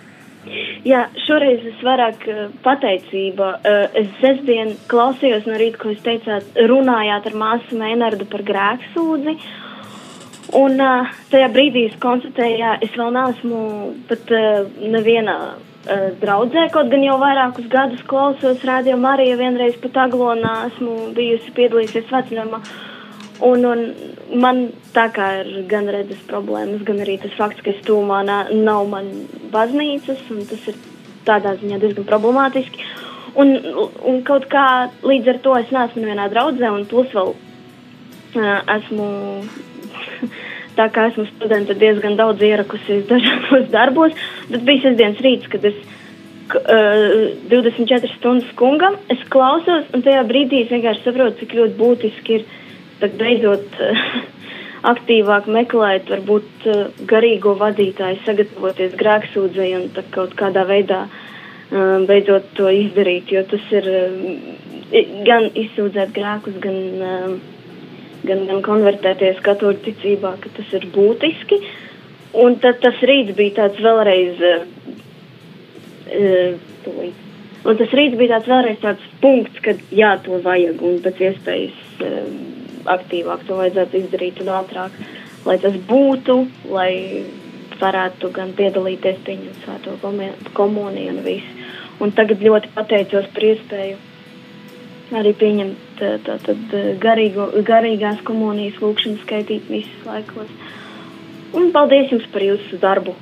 Jā, 0.87 1.07
šoreiz 1.25 1.65
es 1.67 1.79
vairāk 1.83 2.25
eh, 2.31 2.43
pateicība. 2.63 3.57
Eh, 3.67 3.85
Es 4.03 4.11
sestdien 4.21 4.75
klausījos 4.91 5.47
no 5.49 5.57
rīta, 5.59 5.81
ko 5.81 5.91
jūs 5.91 6.03
teicāt, 6.05 6.47
runājāt 6.71 7.27
ar 7.31 7.39
māsu 7.41 7.79
Mēnardu 7.81 8.27
par 8.31 8.45
grēksūdzi. 8.47 9.35
Un 10.57 10.79
uh, 10.79 11.09
tajā 11.33 11.49
brīdī 11.51 11.89
es 11.89 11.97
konstatēju, 11.99 12.59
ka 12.61 12.75
es 12.87 12.93
vēl 12.95 13.09
neesmu 13.17 13.63
pat 14.07 14.31
nevienā 14.79 15.35
draudzē, 16.23 16.69
kaut 16.71 16.93
gan 16.93 17.03
jau 17.03 17.17
vairākus 17.19 17.67
gadus 17.73 18.05
klausos 18.07 18.63
radio 18.69 18.95
Mariju, 19.03 19.41
vienreiz 19.41 19.75
pat 19.83 19.99
Aglonā 20.05 20.55
esmu 20.69 21.11
bijusi 21.19 21.51
piedalījusies 21.57 22.15
vecumā. 22.15 22.63
Un, 23.45 23.65
un 23.69 23.81
man 24.41 24.63
tā 24.95 25.11
kā 25.13 25.27
ir 25.43 25.67
gan 25.69 25.89
redzes 25.93 26.23
problēmas, 26.29 26.85
gan 26.89 27.03
arī 27.05 27.19
tas 27.21 27.35
fakts, 27.37 27.61
ka 27.61 27.75
es 27.75 27.83
tūmā 27.85 28.23
nav 28.25 28.87
man 28.89 29.11
baznīcas, 29.53 30.23
un 30.33 30.47
tas 30.49 30.71
ir 30.73 30.79
tādā 31.27 31.57
ziņā 31.61 31.81
diezgan 31.83 32.07
problemātiski. 32.09 32.87
Un, 33.37 33.53
un 34.09 34.23
kaut 34.25 34.47
kā 34.49 34.89
līdz 35.05 35.35
ar 35.35 35.41
to 35.45 35.57
es 35.61 35.73
neesmu 35.75 36.01
nevienā 36.05 36.31
draudzē, 36.33 36.71
un 36.73 36.87
plus 36.89 37.13
vēl 37.13 37.35
uh, 37.35 38.61
esmu 38.79 39.09
tā 40.79 40.89
kā 40.95 41.11
esmu 41.11 41.27
studente, 41.35 41.77
diezgan 41.77 42.17
daudz 42.17 42.41
ierakusies 42.41 43.05
dažādos 43.11 43.69
darbos. 43.75 44.17
Tad 44.49 44.65
bija 44.65 44.87
sestdienas 44.87 45.21
rīts, 45.25 45.51
kad 45.53 45.69
es 45.69 45.77
k- 46.49 46.63
uh, 46.65 47.35
24 47.53 48.15
stundas 48.17 48.49
kungam 48.57 48.97
klausos, 49.29 49.85
un 49.93 50.07
tajā 50.07 50.25
brīdī 50.25 50.65
es 50.65 50.73
vienkārši 50.73 51.05
saprotu, 51.05 51.43
cik 51.43 51.59
ļoti 51.61 51.77
būtiski 51.77 52.39
ir 52.41 52.47
tad 53.01 53.17
beidzot 53.21 53.81
uh, 53.83 54.05
aktīvāk 54.93 55.49
meklēt, 55.53 56.11
varbūt 56.13 56.69
uh, 56.71 56.85
garīgo 57.11 57.57
vadītāju, 57.61 58.23
sagatavoties 58.27 58.97
grēksūdzei 59.01 59.73
un 59.81 59.91
kaut 60.15 60.37
kādā 60.39 60.67
veidā 60.69 61.05
uh, 61.09 62.07
beidzot 62.09 62.55
to 62.59 62.71
izdarīt, 62.71 63.33
jo 63.35 63.45
tas 63.51 63.69
ir 63.75 63.91
gan 65.27 65.51
izsūdzēt 65.59 66.13
grēkus, 66.15 66.59
gan 66.63 67.39
gan, 68.27 68.47
gan 68.49 68.63
konvertēties 68.65 69.43
katoļu 69.45 69.83
ticībā, 69.87 70.35
ka 70.43 70.53
tas 70.57 70.73
ir 70.79 70.89
būtiski. 70.95 71.61
Un 72.43 72.59
tad 72.63 72.81
tas 72.83 72.99
rīts 73.09 73.37
bija 73.37 73.63
tāds 73.63 73.81
vēlreiz. 73.83 74.43
Tūlīt. 76.87 77.23
un 77.67 77.79
tas 77.81 77.95
rīts 77.99 78.19
bija 78.19 78.37
tāds 78.37 78.51
vēlreiz 78.51 78.83
tāds 78.83 79.07
punkts, 79.23 79.63
kad 79.65 79.81
jā, 79.91 80.13
to 80.23 80.39
vajag 80.45 80.83
un 80.87 81.01
pēc 81.03 81.23
iespējas 81.31 82.05
uh, 82.07 82.29
aktīvāk 82.93 83.47
to 83.49 83.59
vajadzētu 83.61 84.01
izdarīt 84.03 84.41
un 84.45 84.53
ātrāk, 84.57 84.97
lai 85.47 85.59
tas 85.63 85.77
būtu, 85.89 86.39
lai 86.73 86.91
varētu 87.81 88.31
gan 88.33 88.53
piedalīties 88.57 89.23
pieņemt 89.27 89.65
svēto 89.65 89.97
komuniju 90.57 91.15
un 91.15 91.23
visu. 91.27 91.65
Un 92.01 92.13
tagad 92.13 92.43
ļoti 92.45 92.73
pateicos 92.75 93.29
par 93.33 93.49
iespēju 93.51 93.97
arī 95.17 95.33
pieņemt 95.39 95.87
tā, 96.01 96.17
tā, 96.27 96.37
tad, 96.45 96.77
garīgo, 97.03 97.49
garīgās 97.67 98.21
komunijas 98.27 98.81
lūkšanas, 98.83 99.23
skaitīt 99.25 99.71
visus 99.71 100.07
laikos. 100.09 100.51
Un 101.57 101.71
paldies 101.73 102.11
jums 102.13 102.27
par 102.33 102.45
jūsu 102.45 102.81
darbu. 102.83 103.15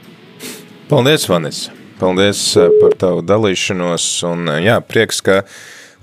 Paldies, 0.89 1.29
Vanis! 1.29 1.67
Paldies 2.01 2.41
eh, 2.59 2.73
par 2.81 2.97
tavu 2.99 3.23
dalīšanos 3.23 4.07
un 4.27 4.49
eh, 4.57 4.65
jā, 4.67 4.81
prieks, 4.83 5.21
ka 5.25 5.43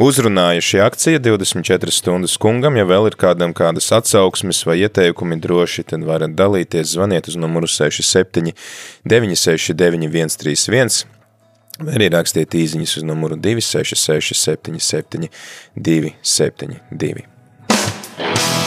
uzrunāja 0.02 0.64
šī 0.66 0.82
akcija 0.86 1.22
24 1.24 1.94
stundas 1.94 2.38
kungam. 2.42 2.78
Ja 2.80 2.86
vēl 2.90 3.12
ir 3.12 3.18
kādam 3.20 3.56
kādas 3.58 3.92
atsauksmes 3.96 4.64
vai 4.68 4.80
ieteikumi 4.82 5.40
droši, 5.42 5.86
tad 5.94 6.06
varat 6.08 6.36
dalīties, 6.38 6.96
zvaniet 6.96 7.30
uz 7.32 7.38
numuru 7.40 7.70
67 7.70 8.54
969 9.06 10.38
131 10.38 11.04
vai 11.82 11.98
arī 11.98 12.12
rakstiet 12.14 12.54
īziņas 12.58 12.98
uz 13.02 13.08
numuru 13.08 13.38
266 13.42 14.38
77 14.38 15.30
272. 15.76 18.61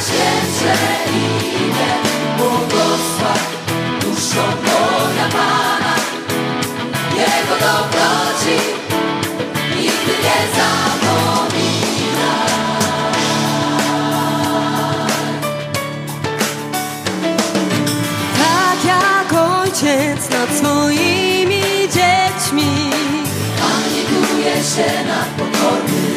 najświętsze 0.00 0.74
imię. 1.12 1.90
Błogosław 2.38 3.42
duszo 4.00 4.46
moja 4.64 5.28
Pana, 5.32 5.94
Jego 7.16 7.56
dobroci 7.60 8.56
nigdy 9.76 10.14
nie 10.24 10.40
zapomina. 10.56 12.32
Tak 18.38 18.84
jak 18.84 19.32
ojciec 19.42 20.30
nad 20.30 20.56
swoimi 20.58 21.62
dziećmi. 21.94 22.90
Pan 23.60 23.90
się 24.76 25.04
nad 25.04 25.28
pokornym, 25.28 26.09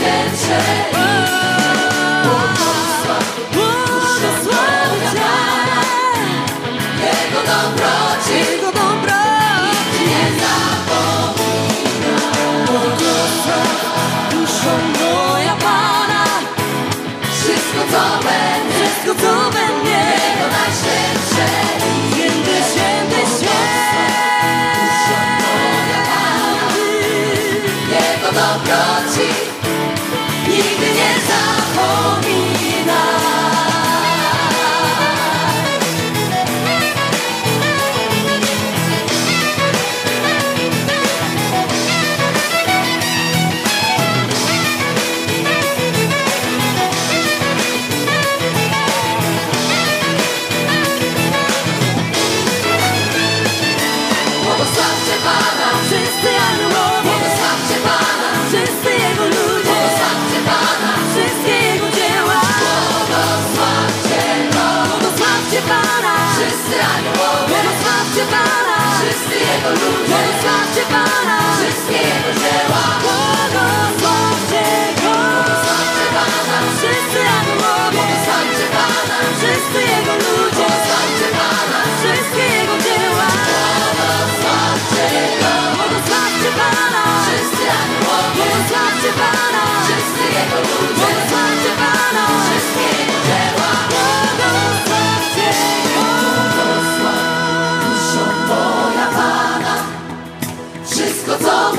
Jego 0.00 0.12
najświętsze 0.12 1.59
wszyscy 69.00 69.34
Jego 69.48 69.70
ludzie, 69.80 70.12
Błogosławcie 70.12 70.82
Pana. 70.94 71.36
Wszystkie 71.58 71.98
Jego 72.10 72.30
dzieła. 72.42 72.84
Błogosławcie 73.04 74.64
Go? 75.02 75.14
Błogosławcie 75.34 76.04
Pana, 76.16 76.58
Wszyscy 76.76 77.20
aniołowie 77.36 77.90
błogosławcie 77.96 78.66
Pana, 78.76 79.16
Wszyscy 79.38 79.80
Jego 79.92 80.14
ludzie. 80.24 80.66
Błogosławcie 80.68 81.28
Pana, 81.38 81.78
Wszystkie 82.00 82.44
Jego 82.56 82.74
dzieła. 82.84 83.30
Jego 90.40 91.19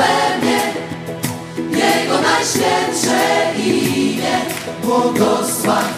we 0.02 0.38
mnie, 0.42 0.62
Jego 1.82 2.22
najświętsze 2.22 3.20
imię. 3.58 4.36
Błogosław 4.84 5.90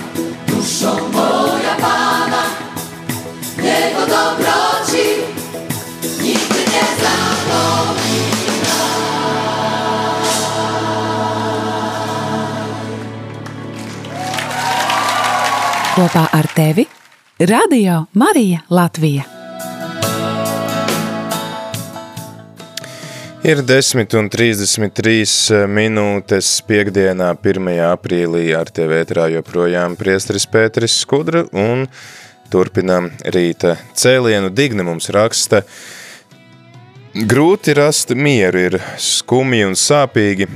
duszo 0.48 0.96
moja 1.13 1.76
Pana, 1.82 2.44
Jego 3.58 4.04
dobroci 4.16 5.06
nigdy 6.22 6.62
nie 6.74 6.86
zapomina. 7.02 8.80
Kopā 15.96 16.26
ar 16.32 16.48
tevi 16.56 16.86
Radio 17.39 18.06
Marija 18.13 18.60
Latvija. 18.70 19.33
Ir 23.43 23.60
10 23.60 24.13
un 24.15 24.29
33 24.32 25.65
minūtes 25.67 26.47
piekdienā, 26.63 27.34
1. 27.36 27.65
aprīlī 27.89 28.43
ar 28.56 28.69
tevi 28.71 29.01
ētrā 29.01 29.25
joprojām 29.34 29.97
priesteris 29.99 30.45
Pēteris 30.47 30.93
Skudra 31.01 31.41
un 31.51 31.82
turpinām 32.47 33.10
rīta 33.36 33.73
cēlienu. 33.99 34.47
Digna 34.47 34.86
mums 34.88 35.12
raksta, 35.12 35.60
grūti 37.12 37.75
rast 37.75 38.15
mieru, 38.15 38.62
ir 38.69 38.77
skumji 38.95 39.67
un 39.67 39.75
sāpīgi, 39.75 40.47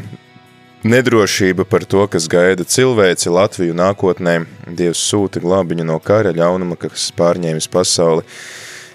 Nedrošība 0.88 1.66
par 1.68 1.84
to, 1.84 2.06
kas 2.08 2.30
gaida 2.32 2.64
cilvēci 2.64 3.34
Latviju 3.36 3.76
nākotnē, 3.76 4.38
Dievs 4.80 5.04
sūta 5.10 5.44
glābiņu 5.44 5.90
no 5.92 6.00
kara 6.00 6.32
ļaunuma, 6.32 6.80
kas 6.80 7.10
pārņēmis 7.20 7.68
pasauli. 7.68 8.24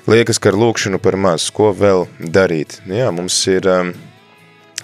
Liekas, 0.02 0.40
ka 0.42 0.50
ar 0.50 0.56
lūkšanu 0.58 0.98
par 0.98 1.14
maz, 1.14 1.44
ko 1.54 1.68
vēl 1.78 2.08
darīt? 2.18 2.80
Jā, 2.90 3.12
mums 3.14 3.36
ir 3.46 3.68
um, 3.70 3.92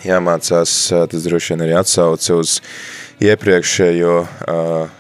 jāmācās, 0.07 0.75
uh, 0.95 1.09
tas 1.11 1.25
droši 1.27 1.57
vien 1.57 1.65
arī 1.65 1.73
atsauce 1.75 2.37
uz 2.39 2.53
iepriekšējo 3.27 4.13
uh, 4.23 4.93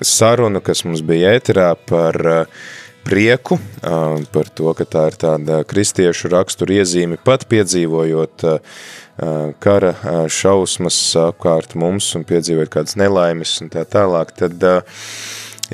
sarunu, 0.00 0.62
kas 0.64 0.86
mums 0.88 1.02
bija 1.04 1.34
ēterā 1.36 1.66
par 1.84 2.16
prieku, 3.04 3.58
par 3.82 4.48
to, 4.56 4.72
ka 4.78 4.86
tā 4.88 5.02
ir 5.10 5.18
tāda 5.20 5.58
kristiešu 5.68 6.30
rakstura 6.32 6.78
iezīme 6.78 7.18
pat 7.20 7.44
piedzīvojot 7.50 8.46
kara 9.60 9.92
šausmas 10.32 11.00
apkārt 11.26 11.74
mums 11.76 12.08
un 12.16 12.24
piedzīvot 12.24 12.70
kādas 12.72 12.96
nelaimes 12.96 13.56
un 13.60 13.72
tā 13.74 13.82
tālāk, 13.84 14.32
tad 14.38 14.64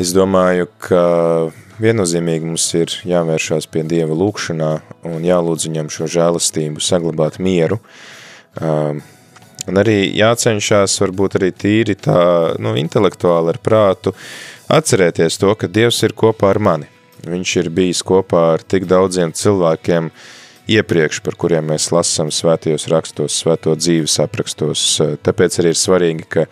es 0.01 0.14
domāju, 0.17 0.71
ka 0.83 1.05
viennozīmīgi 1.83 2.49
mums 2.49 2.64
ir 2.79 2.95
jāvēršās 3.09 3.69
pie 3.71 3.85
Dieva 3.88 4.17
lūkšanā 4.19 4.73
un 5.11 5.25
jālūdz 5.27 5.69
viņam 5.69 5.93
šo 5.95 6.09
žēlastību, 6.17 6.83
saglabāt 6.83 7.38
mieru, 7.43 7.81
Un 9.69 9.77
arī 9.77 10.14
jācenšas 10.17 10.95
varbūt 11.03 11.37
arī 11.37 11.51
tīri 11.53 11.97
tā, 12.01 12.21
nu, 12.62 12.73
intelektuāli 12.81 13.53
ar 13.53 13.59
prātu 13.61 14.14
atcerēties 14.73 15.37
to, 15.43 15.53
ka 15.61 15.69
Dievs 15.69 16.01
ir 16.07 16.14
kopā 16.17 16.55
ar 16.55 16.61
mani. 16.62 16.88
Viņš 17.29 17.55
ir 17.61 17.69
bijis 17.75 18.01
kopā 18.07 18.45
ar 18.55 18.64
tik 18.64 18.87
daudziem 18.88 19.35
cilvēkiem 19.37 20.09
iepriekš, 20.73 21.21
par 21.25 21.37
kuriem 21.41 21.69
mēs 21.69 21.91
lasām 21.93 22.31
svētajos 22.33 22.88
rakstos, 22.93 23.37
svēto 23.43 23.75
dzīves 23.77 24.17
aprakstos. 24.25 24.85
Tāpēc 25.27 25.61
arī 25.61 25.75
ir 25.75 25.81
svarīgi, 25.81 26.29
ka 26.33 26.47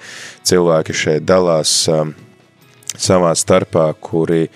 cilvēki 0.48 0.96
šeit 0.96 1.24
dalās 1.28 1.72
um, 1.92 2.12
savā 2.92 3.32
starpā, 3.36 3.88
kuri 4.00 4.50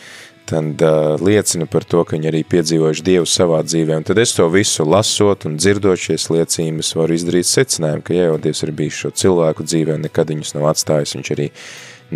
tad 0.50 0.82
uh, 0.82 1.14
liecina 1.22 1.66
par 1.70 1.84
to, 1.86 2.02
ka 2.04 2.16
viņi 2.16 2.30
arī 2.30 2.40
piedzīvojuši 2.50 3.04
Dievu 3.06 3.28
savā 3.28 3.60
dzīvē. 3.66 4.00
Un 4.00 4.06
tad 4.08 4.18
es 4.18 4.34
to 4.34 4.48
visu 4.50 4.86
lasot 4.88 5.46
un 5.48 5.54
dzirdot 5.60 6.00
šies 6.00 6.26
liecības, 6.32 6.90
varu 6.98 7.16
izdarīt 7.16 7.48
secinājumu, 7.48 8.04
ka, 8.06 8.16
ja 8.16 8.26
jau 8.28 8.40
Dievs 8.42 8.64
ir 8.66 8.74
bijis 8.76 8.98
šo 9.04 9.12
cilvēku 9.22 9.66
dzīvē 9.68 9.96
un 9.96 10.06
nekad 10.08 10.32
viņus 10.34 10.54
nav 10.56 10.68
atstājis, 10.72 11.14
viņš 11.16 11.32
arī 11.36 11.48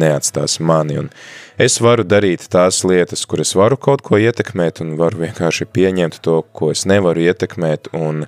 neatstās 0.03 0.59
mani. 0.59 0.99
Un 1.05 1.11
es 1.63 1.79
varu 1.85 2.07
darīt 2.07 2.49
tās 2.51 2.83
lietas, 2.83 3.23
kur 3.31 3.45
es 3.45 3.55
varu 3.55 3.79
kaut 3.79 4.03
ko 4.03 4.19
ietekmēt 4.19 4.83
un 4.83 4.97
varu 4.99 5.23
vienkārši 5.25 5.71
pieņemt 5.71 6.19
to, 6.27 6.41
ko 6.53 6.73
es 6.75 6.83
nevaru 6.91 7.29
ietekmēt 7.29 7.93
un 7.95 8.25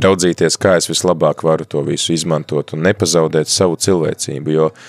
raudzīties, 0.00 0.60
kā 0.60 0.76
es 0.78 0.90
vislabāk 0.92 1.46
varu 1.48 1.64
to 1.64 1.80
visu 1.88 2.12
izmantot 2.14 2.76
un 2.76 2.84
nepazaudēt 2.86 3.50
savu 3.50 3.80
cilvēcību, 3.80 4.52
jo 4.54 4.68
uh, 4.70 4.84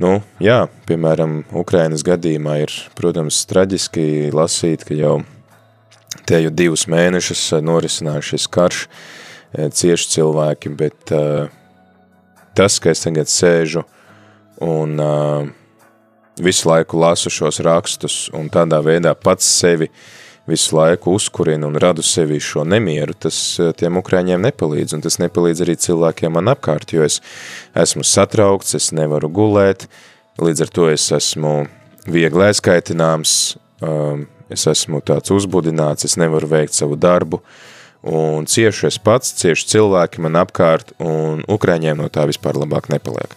Nu, 0.00 0.14
jā, 0.40 0.62
piemēram, 0.88 1.42
Ukrainas 1.60 2.00
gadījumā 2.06 2.54
ir, 2.62 2.72
protams, 2.96 3.42
traģiski 3.50 4.30
lasīt, 4.32 4.86
ka 4.88 4.96
jau 4.96 5.18
te 6.24 6.38
jau 6.40 6.52
divus 6.56 6.86
mēnešus 6.88 7.42
eh, 7.58 7.60
norisinājušies 7.68 8.46
karš, 8.48 8.86
eh, 9.58 9.68
cieši 9.68 10.08
cilvēki, 10.14 10.72
bet 10.78 11.12
uh, 11.12 11.52
tas, 12.56 12.78
ka 12.80 12.94
es 12.94 13.04
tagad 13.04 13.28
sēžu 13.28 13.84
un 14.64 14.96
visu 16.40 16.68
laiku 16.68 16.98
lasu 17.00 17.32
šos 17.32 17.60
rakstus 17.64 18.16
un 18.36 18.48
tādā 18.52 18.80
veidā 18.84 19.12
pats 19.16 19.48
sevi 19.60 19.88
uh, 19.88 20.02
visu 20.50 20.76
laiku 20.76 21.14
uzkurina 21.16 21.68
un 21.68 21.78
radu 21.80 22.02
sevi 22.06 22.40
šo 22.42 22.64
nemieru, 22.68 23.14
tas 23.26 23.38
eh, 23.60 23.72
tiem 23.76 24.00
ukrāņiem 24.00 24.42
nepalīdz, 24.48 24.96
un 24.96 25.04
tas 25.04 25.20
nepalīdz 25.22 25.64
arī 25.64 25.76
cilvēkiem 25.80 26.36
man 26.36 26.52
apkārt, 26.52 26.94
jo 26.94 27.06
es 27.06 27.20
esmu 27.78 28.04
satraukts, 28.06 28.76
es 28.78 28.90
nevaru 28.96 29.30
gulēt, 29.32 29.86
līdz 30.40 30.66
ar 30.66 30.74
to 30.74 30.90
es 30.92 31.06
esmu 31.14 31.54
viegli 32.10 32.46
aizkaitināms, 32.48 33.34
um, 33.84 34.24
es 34.50 34.66
esmu 34.70 35.02
tāds 35.06 35.32
uzbudināts, 35.34 36.06
es 36.08 36.16
nevaru 36.20 36.48
veikt 36.50 36.76
savu 36.76 36.96
darbu, 36.98 37.42
un 38.10 38.46
cieši 38.48 38.88
es 38.88 39.00
pats, 39.02 39.34
cieši 39.40 39.68
cilvēki 39.74 40.24
man 40.24 40.38
apkārt, 40.40 40.94
un 40.98 41.44
ukrāņiem 41.48 42.00
no 42.00 42.08
tā 42.12 42.24
vispār 42.30 42.58
labāk 42.58 42.88
nepaliek. 42.92 43.36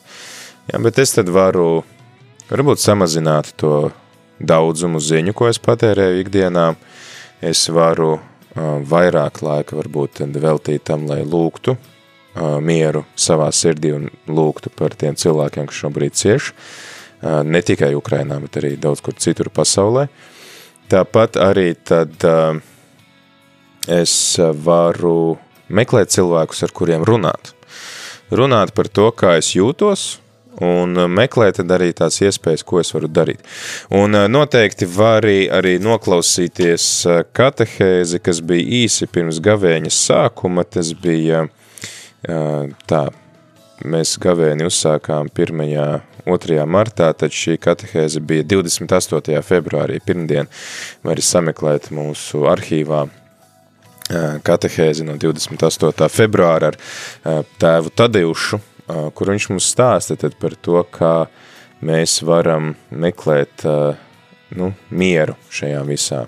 Jā, 0.71 0.79
bet 0.79 1.01
es 1.03 1.11
tad 1.17 1.27
varu 1.33 1.83
varbūt 2.49 2.79
samazināt 2.79 3.51
to 3.59 3.91
daudzumu 4.39 5.01
ziņu, 5.03 5.33
ko 5.35 5.49
es 5.51 5.59
patērēju 5.61 6.23
ikdienā, 6.23 6.67
es 7.41 7.67
varu 7.73 8.17
vairāk 8.55 9.41
laika 9.41 9.77
varbūt 9.77 10.21
veltīt 10.37 10.83
tam, 10.85 11.07
lai 11.09 11.23
lūgtu 11.25 11.75
mieru 12.65 13.03
savā 13.15 13.51
sirdī 13.53 13.93
un 13.93 14.09
lūgtu 14.27 14.71
par 14.73 14.95
tiem 14.97 15.17
cilvēkiem, 15.17 15.67
kas 15.69 15.81
šobrīd 15.83 16.17
cieš, 16.17 16.53
ne 17.21 17.61
tikai 17.61 17.93
Ukrainā, 17.97 18.39
bet 18.41 18.57
arī 18.61 18.75
daudz 18.77 19.01
kur 19.05 19.13
citur 19.17 19.49
pasaulē. 19.53 20.07
Tāpat 20.89 21.37
arī 21.41 21.73
tad 21.77 22.25
es 23.89 24.15
varu 24.65 25.37
meklēt 25.73 26.13
cilvēkus, 26.13 26.63
ar 26.65 26.73
kuriem 26.75 27.05
runāt. 27.07 27.53
Runāt 28.33 28.73
par 28.73 28.89
to, 28.89 29.11
kā 29.13 29.37
es 29.37 29.53
jūtos, 29.53 30.22
un 30.61 30.97
uh, 30.97 31.07
meklēt 31.09 31.61
arī 31.63 31.91
tās 31.95 32.19
iespējas, 32.21 32.63
ko 32.63 32.79
es 32.81 32.93
varu 32.93 33.07
darīt. 33.07 33.41
Un 33.93 34.13
uh, 34.15 34.27
noteikti 34.29 34.85
var 34.85 35.23
arī, 35.23 35.47
arī 35.49 35.77
noklausīties 35.81 36.85
uh, 37.07 37.23
katehēzi, 37.33 38.21
kas 38.23 38.41
bija 38.41 38.83
īsi 38.83 39.07
pirms 39.07 39.41
gavēņas 39.43 39.99
sākuma, 40.09 40.63
tas 40.63 40.93
bija 40.93 41.47
tā, 42.23 43.01
mēs 43.83 44.13
gavēni 44.23 44.63
uzsākām 44.63 45.27
1. 45.27 45.57
2. 46.23 46.59
martā, 46.63 47.09
tad 47.11 47.35
šī 47.35 47.57
katehēze 47.59 48.21
bija 48.23 48.45
28. 48.47 49.41
februārī, 49.43 49.99
pirmdien, 49.99 50.47
var 51.03 51.19
sameklēt 51.19 51.91
mūsu 51.91 52.45
arhīvā 52.47 53.01
katehēzi 54.47 55.03
no 55.03 55.17
28. 55.19 56.07
februāra 56.07 56.71
ar 56.71 57.43
tēvu 57.59 57.91
Tadeušu, 57.91 58.61
kur 58.87 59.31
viņš 59.33 59.49
mums 59.51 59.69
stāsta 59.73 60.17
tad 60.19 60.37
par 60.41 60.55
to, 60.55 60.81
kā 60.91 61.15
mēs 61.83 62.21
varam 62.25 62.73
meklēt 62.91 63.65
nu, 64.57 64.71
mieru 64.89 65.35
šajā 65.51 65.83
visā 65.87 66.25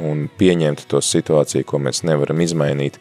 un 0.00 0.26
pieņemt 0.38 0.86
to 0.88 1.02
situāciju, 1.04 1.66
ko 1.68 1.80
mēs 1.82 2.02
nevaram 2.08 2.40
izmainīt. 2.40 2.98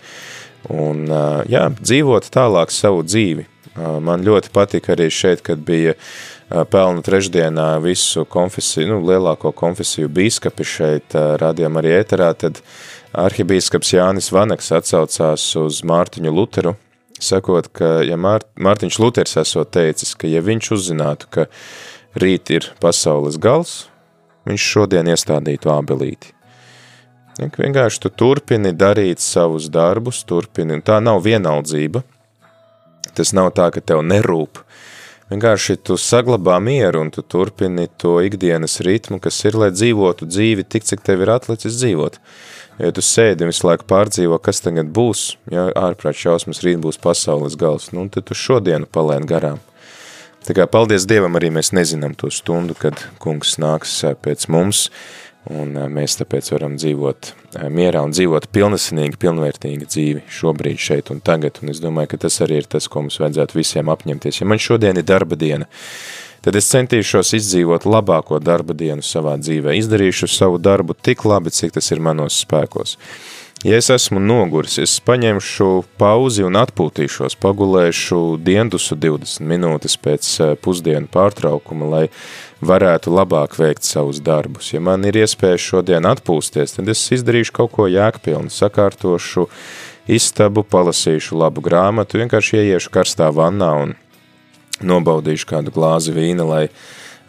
Un, 0.71 1.07
jā, 1.49 1.69
dzīvot 1.79 2.27
tālāk 2.33 2.73
savu 2.73 3.05
dzīvi. 3.07 3.47
Man 4.03 4.25
ļoti 4.27 4.51
patika 4.51 4.93
arī 4.93 5.07
šeit, 5.13 5.41
kad 5.45 5.61
bija 5.63 5.95
pelnu 6.69 7.03
trešdienā 7.05 7.77
visu 7.83 8.25
konfesiju, 8.29 8.89
nu, 8.89 8.99
lielāko 9.07 9.53
konfesiju 9.55 10.11
bīskapi 10.11 10.67
šeit 10.67 11.15
rādījām 11.15 11.79
arī 11.79 11.95
ēterā, 12.01 12.33
tad 12.35 12.59
arhibīskaps 13.15 13.93
Jānis 13.95 14.31
Vaneks 14.35 14.73
atsaucās 14.75 15.47
uz 15.59 15.79
Mārtiņu 15.87 16.35
Luteru, 16.35 16.75
sakot, 17.25 17.69
ka 17.75 18.01
ja 18.05 18.17
Mār, 18.19 18.45
Mārtiņš 18.61 18.99
Luters 19.01 19.37
esot 19.41 19.71
teicis, 19.75 20.13
ka 20.17 20.29
ja 20.29 20.41
viņš 20.45 20.71
uzzinātu, 20.77 21.29
ka 21.31 21.47
rīt 22.19 22.51
ir 22.53 22.67
pasaules 22.83 23.39
gals, 23.41 23.85
viņš 24.49 24.69
šodien 24.73 25.09
iestādītu 25.11 25.71
ābelīti. 25.71 26.33
Ja, 27.39 27.47
vienkārši 27.47 28.01
tu 28.03 28.11
turpini 28.11 28.73
darīt 28.75 29.21
savus 29.23 29.69
darbus, 29.71 30.23
turpini, 30.27 30.81
tā 30.83 30.99
nav 31.03 31.21
vienaldzība, 31.23 32.03
tas 33.15 33.31
nav 33.37 33.53
tā, 33.55 33.69
ka 33.71 33.81
tev 33.81 34.03
nerūp, 34.03 34.59
vienkārši 35.31 35.77
tu 35.87 35.95
saglabā 35.99 36.57
mieru 36.63 37.05
un 37.05 37.11
tu 37.13 37.23
turpini 37.23 37.87
to 38.01 38.17
ikdienas 38.25 38.81
ritmu, 38.83 39.21
kas 39.23 39.39
ir, 39.47 39.57
lai 39.63 39.71
dzīvotu 39.71 40.27
dzīvi 40.27 40.67
tik, 40.67 40.87
cik 40.89 41.05
tev 41.07 41.23
ir 41.23 41.31
atlicis 41.37 41.79
dzīvot. 41.79 42.19
Ja 42.81 42.89
tu 42.95 43.03
sēdi 43.05 43.45
un 43.45 43.51
visu 43.51 43.67
laiku 43.67 43.85
pārdzīvo, 43.89 44.39
kas 44.41 44.63
tagad 44.65 44.89
būs, 44.95 45.35
ja 45.53 45.67
ārprāt 45.77 46.17
šausmas 46.17 46.63
rīt 46.65 46.79
būs 46.81 46.97
pasaules 47.01 47.53
gals, 47.59 47.91
nu, 47.93 48.07
tad 48.09 48.25
tu 48.25 48.37
šodienu 48.37 48.89
palēn 48.89 49.27
garām. 49.29 49.59
Tā 50.41 50.55
kā 50.57 50.65
paldies 50.65 51.05
Dievam 51.05 51.37
arī 51.37 51.51
mēs 51.53 51.69
nezinām 51.77 52.15
to 52.17 52.31
stundu, 52.33 52.73
kad 52.73 52.97
kungs 53.21 53.59
nāks 53.61 53.99
pēc 54.25 54.47
mums, 54.49 54.87
un 55.53 55.77
mēs 55.93 56.17
tāpēc 56.17 56.49
varam 56.55 56.79
dzīvot 56.81 57.29
mierā 57.69 58.01
un 58.07 58.15
dzīvot 58.15 58.49
pilnesinīgi, 58.53 59.19
pilnvērtīgi 59.21 59.85
dzīvi 59.85 60.25
šobrīd 60.39 60.81
šeit 60.81 61.13
un 61.13 61.21
tagad, 61.21 61.61
un 61.61 61.75
es 61.75 61.83
domāju, 61.83 62.15
ka 62.15 62.23
tas 62.25 62.41
arī 62.41 62.63
ir 62.63 62.71
tas, 62.71 62.89
ko 62.89 63.05
mums 63.05 63.21
vajadzētu 63.21 63.61
visiem 63.61 63.93
apņemties. 63.93 64.41
Ja 64.41 64.49
man 64.49 64.61
šodien 64.61 64.97
ir 64.97 65.05
darba 65.05 65.37
diena, 65.37 65.69
tad 66.45 66.57
es 66.57 66.69
centīšos 66.71 67.35
izdzīvot 67.37 67.85
labāko 67.89 68.39
darba 68.41 68.75
dienu 68.77 69.05
savā 69.05 69.37
dzīvē. 69.41 69.75
Izdarīšu 69.79 70.29
savu 70.31 70.57
darbu 70.61 70.97
tik 70.97 71.25
labi, 71.25 71.53
cik 71.53 71.77
tas 71.77 71.91
ir 71.93 72.01
manos 72.03 72.41
spēkos. 72.45 72.97
Ja 73.61 73.77
es 73.77 73.91
esmu 73.93 74.17
noguris, 74.17 74.79
es 74.81 74.95
paņemšu 75.05 75.65
pauzi 76.01 76.41
un 76.41 76.55
atpūtīšos, 76.57 77.35
pagulēšu 77.43 78.39
diendusu 78.41 78.97
20 78.97 79.45
minūtes 79.45 79.99
pēc 80.01 80.29
eh, 80.41 80.53
pusdienu 80.57 81.05
pārtraukuma, 81.13 81.89
lai 81.91 82.01
varētu 82.65 83.13
labāk 83.13 83.59
veikt 83.61 83.85
savus 83.85 84.17
darbus. 84.25 84.71
Ja 84.73 84.81
man 84.81 85.05
ir 85.05 85.19
iespēja 85.21 85.61
šodien 85.61 86.09
atpūsties, 86.09 86.73
tad 86.79 86.89
es 86.89 87.05
izdarīšu 87.13 87.53
kaut 87.59 87.75
ko 87.77 87.85
jēgpilnu, 87.85 88.49
sakārtošu 88.49 89.45
istabu, 90.09 90.65
palasīšu 90.65 91.37
labu 91.37 91.61
grāmatu, 91.61 92.17
vienkārši 92.17 92.63
ieiešu 92.63 92.89
karstā 92.97 93.29
vannā 93.29 93.75
un 93.83 93.93
nobaudīšu 94.87 95.47
kādu 95.49 95.73
glāzi 95.75 96.13
vīna, 96.15 96.47
lai 96.47 96.65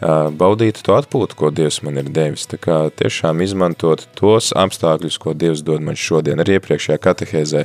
baudītu 0.03 0.83
to 0.83 0.97
atpūtu, 0.97 1.37
ko 1.39 1.49
Dievs 1.55 1.79
man 1.85 2.01
ir 2.01 2.09
devis. 2.11 2.43
Tā 2.51 2.57
kā 2.59 2.77
tiešām 2.91 3.39
izmantot 3.45 4.03
tos 4.19 4.51
apstākļus, 4.51 5.19
ko 5.21 5.33
Dievs 5.37 5.63
dod 5.63 5.85
man 5.85 5.95
šodien. 5.95 6.41
Arī 6.43 6.57
iepriekšējā 6.57 6.99
katehēzē, 6.99 7.63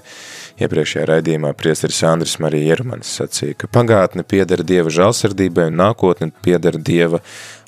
iepriekšējā 0.63 1.07
raidījumā 1.11 1.53
priesteris 1.59 2.05
Andris 2.07 2.39
Marija 2.43 2.77
Iermanis 2.77 3.11
sacīja, 3.19 3.59
ka 3.59 3.73
pagātne 3.75 4.23
piedara 4.23 4.67
Dieva 4.67 4.93
žalsardībai 4.93 5.71
un 5.73 5.79
nākotne 5.83 6.31
piedara 6.45 6.79
Dieva 6.79 7.23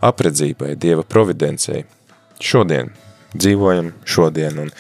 apredzībai, 0.07 0.77
Dieva 0.79 1.03
providencei. 1.03 1.87
Šodien 2.41 2.95
dzīvojam 3.35 3.93
šodien, 4.09 4.59
un 4.59 4.71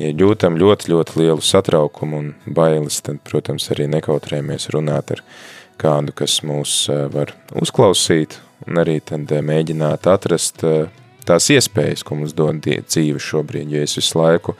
ja 0.00 0.10
jūtam 0.12 0.58
ļoti, 0.60 0.90
ļoti 0.92 1.20
lielu 1.22 1.44
satraukumu 1.44 2.20
un 2.20 2.32
bailes, 2.44 3.00
tad, 3.04 3.20
protams, 3.24 3.70
arī 3.72 3.88
nekautrējamies 3.92 4.68
runāt 4.74 5.14
ar 5.16 5.22
kādu, 5.80 6.14
kas 6.16 6.40
mūs 6.46 6.84
var 7.12 7.34
uzklausīt, 7.58 8.38
un 8.68 8.80
arī 8.80 9.00
tad 9.04 9.30
mēģināt 9.30 10.08
atrast 10.10 10.64
tās 11.24 11.48
iespējas, 11.52 12.04
ko 12.04 12.18
mums 12.18 12.34
dod 12.36 12.60
dzīve 12.64 13.20
šobrīd, 13.22 13.72
jo 13.72 13.82
es 13.84 13.96
visu 13.98 14.18
laiku 14.20 14.54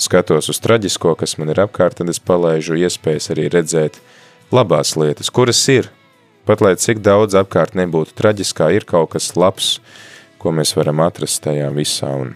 skatos 0.00 0.50
uz 0.52 0.60
traģisko, 0.62 1.14
kas 1.18 1.36
man 1.38 1.52
ir 1.52 1.62
apkārt, 1.62 2.00
tad 2.00 2.10
es 2.10 2.20
palaižu 2.22 2.78
iespējas 2.80 3.30
arī 3.34 3.48
redzēt 3.52 4.00
labās 4.54 4.96
lietas, 4.98 5.30
kuras 5.30 5.60
ir, 5.70 5.90
pat 6.48 6.62
lai 6.64 6.74
cik 6.80 7.02
daudz 7.06 7.36
apkārt 7.38 7.76
nebūtu 7.78 8.16
traģiskā, 8.18 8.70
ir 8.74 8.86
kaut 8.88 9.14
kas 9.14 9.32
labs, 9.38 9.78
ko 10.40 10.54
mēs 10.56 10.74
varam 10.76 11.02
atrast 11.04 11.42
tajā 11.46 11.70
visā, 11.74 12.10
un 12.24 12.34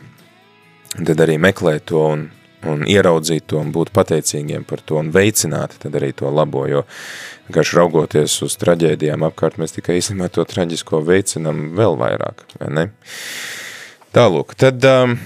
tad 1.01 1.25
arī 1.25 1.39
meklēt 1.43 1.89
to 1.91 2.05
un, 2.13 2.29
un 2.71 2.87
ieraudzīt 2.89 3.47
to 3.51 3.61
un 3.61 3.73
būt 3.75 3.93
pateicīgiem 3.95 4.65
par 4.69 4.83
to 4.85 4.99
un 5.01 5.13
veicināt 5.15 5.77
tad 5.83 5.97
arī 5.99 6.13
to 6.17 6.31
labo, 6.33 6.65
jo 6.71 6.85
vienkārši 7.49 7.79
raugoties 7.79 8.41
uz 8.47 8.57
traģēdijām 8.61 9.27
apkārt, 9.29 9.61
mēs 9.61 9.77
tikai 9.77 9.99
īstenībā 10.01 10.31
to 10.33 10.45
traģisko 10.49 11.03
veicinam 11.05 11.71
vēl 11.79 11.99
vairāk, 12.01 12.45
vai 12.61 12.73
ne? 12.73 12.87
Tālūk, 14.15 14.55
tad 14.61 14.85
um, 14.87 15.17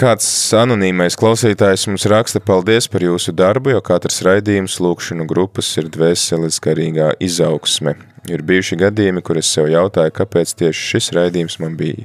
kāds 0.00 0.26
anonīmais 0.56 1.16
klausītājs 1.18 1.88
mums 1.90 2.06
raksta 2.10 2.40
paldies 2.44 2.88
par 2.90 3.04
jūsu 3.04 3.34
darbu, 3.36 3.74
jo 3.74 3.80
katrs 3.84 4.22
raidījums 4.26 4.78
lūkšanu 4.80 5.26
grupas 5.28 5.72
ir 5.80 5.90
dvēseles 5.92 6.60
garīgā 6.62 7.12
izaugsme. 7.20 7.96
Ir 8.28 8.44
bijuši 8.44 8.76
gadījumi, 8.82 9.22
kur 9.24 9.40
es 9.40 9.48
sev 9.48 9.70
jautāju, 9.72 10.12
kāpēc 10.14 10.52
tieši 10.60 10.86
šis 10.92 11.10
raidījums 11.16 11.56
man 11.62 11.76
bija 11.80 12.04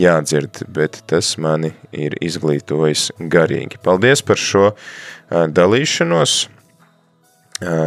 jādzird, 0.00 0.64
bet 0.72 1.00
tas 1.10 1.34
mani 1.40 1.72
ir 1.92 2.16
izglītojis 2.22 3.10
garīgi. 3.32 3.80
Paldies 3.82 4.22
par 4.26 4.40
šo 4.40 4.70
dalīšanos. 5.30 6.36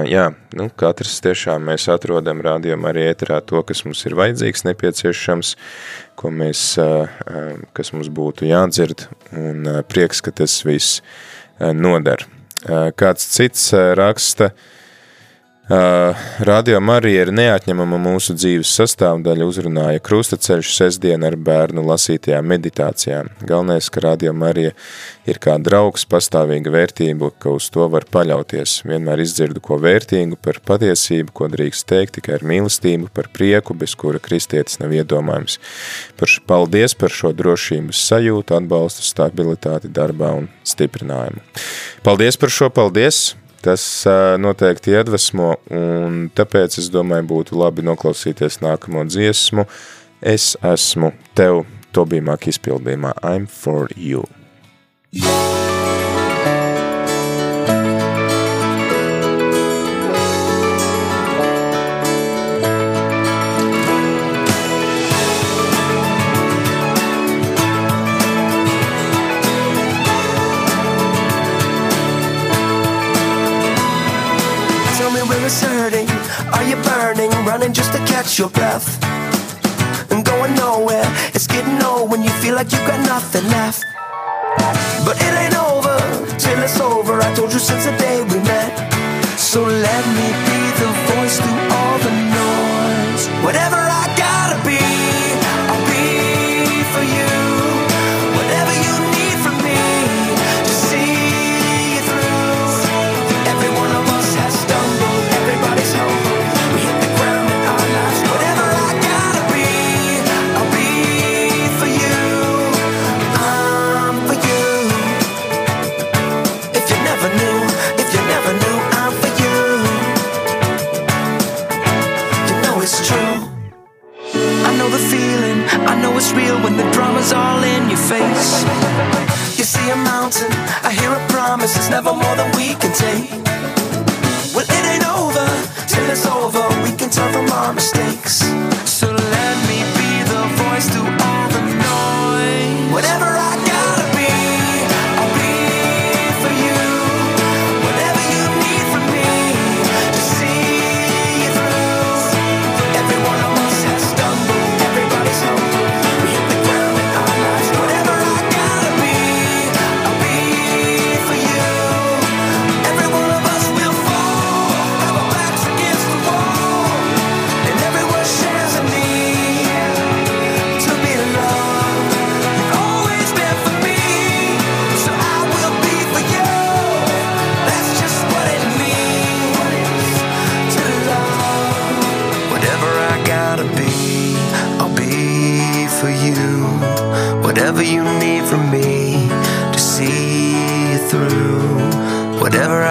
Jā, 0.09 0.23
nu, 0.57 0.65
katrs 0.81 1.19
tiešām 1.21 1.67
mēs 1.69 1.85
atrodam 1.93 2.39
rādījumā 2.41 2.89
arī 2.89 3.03
ēterā 3.11 3.37
to, 3.45 3.61
kas 3.61 3.83
mums 3.85 4.01
ir 4.09 4.15
vajadzīgs, 4.17 4.65
nepieciešams, 4.65 5.51
ko 6.17 6.31
mēs, 6.33 6.63
kas 7.77 7.93
mums 7.93 8.09
būtu 8.09 8.49
jādzird, 8.49 9.05
un 9.37 9.69
prieks, 9.91 10.23
ka 10.25 10.33
tas 10.41 10.57
viss 10.65 11.03
nodar. 11.59 12.25
Kāds 12.97 13.29
cits 13.29 13.69
raksta, 13.99 14.49
Uh, 14.49 14.78
Radio 15.69 16.79
Marija 16.81 17.27
ir 17.27 17.29
neatņemama 17.29 17.99
mūsu 18.01 18.33
dzīves 18.33 18.71
sastāvdaļa, 18.73 19.45
uzrunāja 19.45 20.01
krustaceļš 20.01 20.69
sestdien 20.73 21.21
ar 21.27 21.35
bērnu 21.37 21.83
lasītajām 21.85 22.47
meditācijām. 22.49 23.27
Galvenais, 23.45 23.91
ka 23.93 24.01
Radio 24.01 24.31
Marija 24.33 24.71
ir 25.29 25.37
kā 25.37 25.59
draugs, 25.61 26.07
pastāvīga 26.09 26.73
vērtība, 26.73 27.29
ka 27.37 27.53
uz 27.53 27.67
to 27.69 27.85
var 27.93 28.07
paļauties. 28.09 28.79
Vienmēr 28.89 29.21
izdzirdu 29.21 29.61
ko 29.61 29.77
vērtīgu 29.83 30.39
par 30.41 30.57
patiesību, 30.65 31.35
ko 31.37 31.51
drīkst 31.53 31.85
teikt 31.91 32.17
tikai 32.17 32.39
ar 32.39 32.45
mīlestību, 32.49 33.11
par 33.13 33.29
prieku, 33.29 33.75
bez 33.77 33.93
kura 33.93 34.17
kristietis 34.17 34.81
nav 34.81 34.95
iedomājums. 34.97 35.59
Par, 36.17 36.33
paldies 36.49 36.97
par 36.97 37.13
šo 37.13 37.29
drošības 37.37 38.01
sajūtu, 38.09 38.57
atbalstu, 38.57 39.05
stabilitāti 39.05 39.93
darbā 39.93 40.33
un 40.39 40.49
stiprinājumu. 40.65 41.45
Paldies 42.01 42.41
par 42.41 42.57
šo, 42.57 42.71
paldies! 42.73 43.27
Tas 43.65 43.83
noteikti 44.39 44.93
iedvesmo, 44.95 45.53
un 45.75 46.21
tāpēc 46.35 46.79
es 46.79 46.87
domāju, 46.93 47.27
būtu 47.33 47.59
labi 47.59 47.83
noklausīties 47.83 48.61
nākamo 48.63 49.03
dziesmu. 49.09 49.67
Es 50.21 50.53
esmu 50.63 51.11
tev, 51.35 51.65
Tobijamāk 51.89 52.45
izpildījumā 52.51 53.15
I'm 53.25 53.47
for 53.49 53.89
you. 53.97 54.27
Yeah. 55.11 55.48
Catch 78.21 78.37
your 78.37 78.49
breath 78.49 79.01
and 80.11 80.25
going 80.25 80.53
nowhere. 80.55 81.07
It's 81.33 81.47
getting 81.47 81.81
old 81.81 82.11
when 82.11 82.21
you 82.21 82.29
feel 82.43 82.53
like 82.53 82.69
you 82.69 82.79
got 82.79 82.99
nothing 83.07 83.45
left. 83.47 83.85
But 85.05 85.15
it 85.27 85.33
ain't 85.41 85.55
over 85.55 85.95
till 86.37 86.59
it's 86.61 86.81
over. 86.81 87.21
I 87.21 87.33
told 87.33 87.53
you 87.53 87.59
since 87.59 87.85
the 87.85 87.95
day 87.95 88.17
we 88.31 88.37
met. 88.43 88.71
So 89.37 89.63
let 89.63 90.03
me 90.19 90.27
be 90.49 90.59
the 90.83 90.91
voice 91.11 91.35
through 91.39 91.61
all 91.77 91.97
the 92.07 92.13
noise. 92.41 93.23
Whatever 93.45 93.79
I 94.01 94.05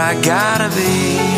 I 0.09 0.15
gotta 0.23 0.75
be. 0.75 1.38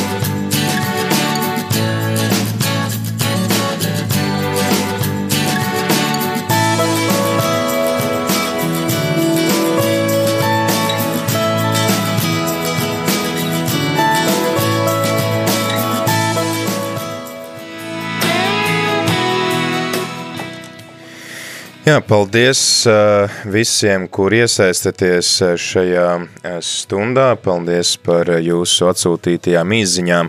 Jā, 21.81 21.95
paldies 22.05 22.59
uh, 22.85 23.25
visiem, 23.49 24.03
kur 24.05 24.29
iesaistaties 24.37 25.29
uh, 25.41 25.55
šajā 25.57 26.09
uh, 26.21 26.57
stundā. 26.61 27.31
Paldies 27.41 27.95
par 28.05 28.29
jūsu 28.37 28.85
atsūtītajām 28.85 29.73
izziņām. 29.79 30.27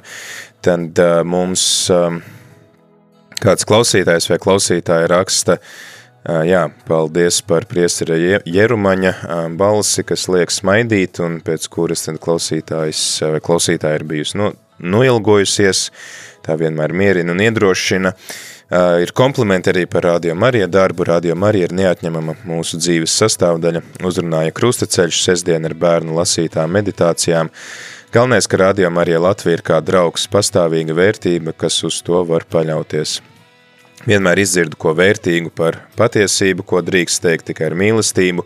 Tad 0.65 0.97
mums 1.29 1.65
um, 1.93 2.23
kāds 3.37 3.69
klausītājs 3.69 4.31
vai 4.31 4.39
klausītāja 4.41 5.11
raksta, 5.13 5.59
jā, 6.47 6.63
paldies 6.89 7.43
par 7.45 7.67
priestera 7.69 8.17
Jerumaņa 8.47 9.13
balsi, 9.59 10.07
kas 10.09 10.29
liek 10.33 10.55
smaidīt, 10.55 11.19
un 11.21 11.41
pēc 11.45 11.67
kuras 11.75 12.07
tad 12.07 12.23
klausītājs 12.23 13.03
vai 13.35 13.43
klausītāja 13.45 13.99
ir 13.99 14.07
bijusi 14.09 14.39
no, 14.41 14.53
noilgojusies, 14.79 15.85
tā 16.47 16.57
vienmēr 16.63 16.95
mierina 16.97 17.35
un 17.35 17.43
iedrošina. 17.43 18.15
Uh, 18.15 18.52
ir 19.03 19.13
komplimenti 19.17 19.73
arī 19.73 19.87
par 19.91 20.05
Radio 20.07 20.35
Marija 20.35 20.67
darbu. 20.67 21.05
Radio 21.09 21.35
Marija 21.35 21.69
ir 21.69 21.75
neatņemama 21.77 22.37
mūsu 22.49 22.79
dzīves 22.81 23.17
sastāvdaļa. 23.23 23.83
Uzrunāja 24.05 24.55
krustaceļš 24.57 25.25
sestdien 25.25 25.67
ar 25.69 25.75
bērnu 25.75 26.15
lasītām 26.19 26.73
meditācijām. 26.79 27.51
Galvenais, 28.13 28.47
ka 28.47 28.61
Radio 28.61 28.91
Marija 28.93 29.21
Latvija 29.25 29.57
ir 29.57 29.67
kā 29.67 29.81
draugs, 29.81 30.29
pastāvīga 30.29 30.97
vērtība, 30.97 31.57
kas 31.57 31.81
uz 31.89 32.03
to 32.05 32.21
var 32.29 32.45
paļauties. 32.45 33.23
Vienmēr 34.03 34.41
izdzirdu 34.43 34.75
ko 34.83 34.91
vērtīgu 34.99 35.53
par 35.55 35.77
patiesību, 35.95 36.65
ko 36.67 36.81
drīkst 36.83 37.23
teikt 37.23 37.47
tikai 37.53 37.69
ar 37.69 37.77
mīlestību, 37.79 38.43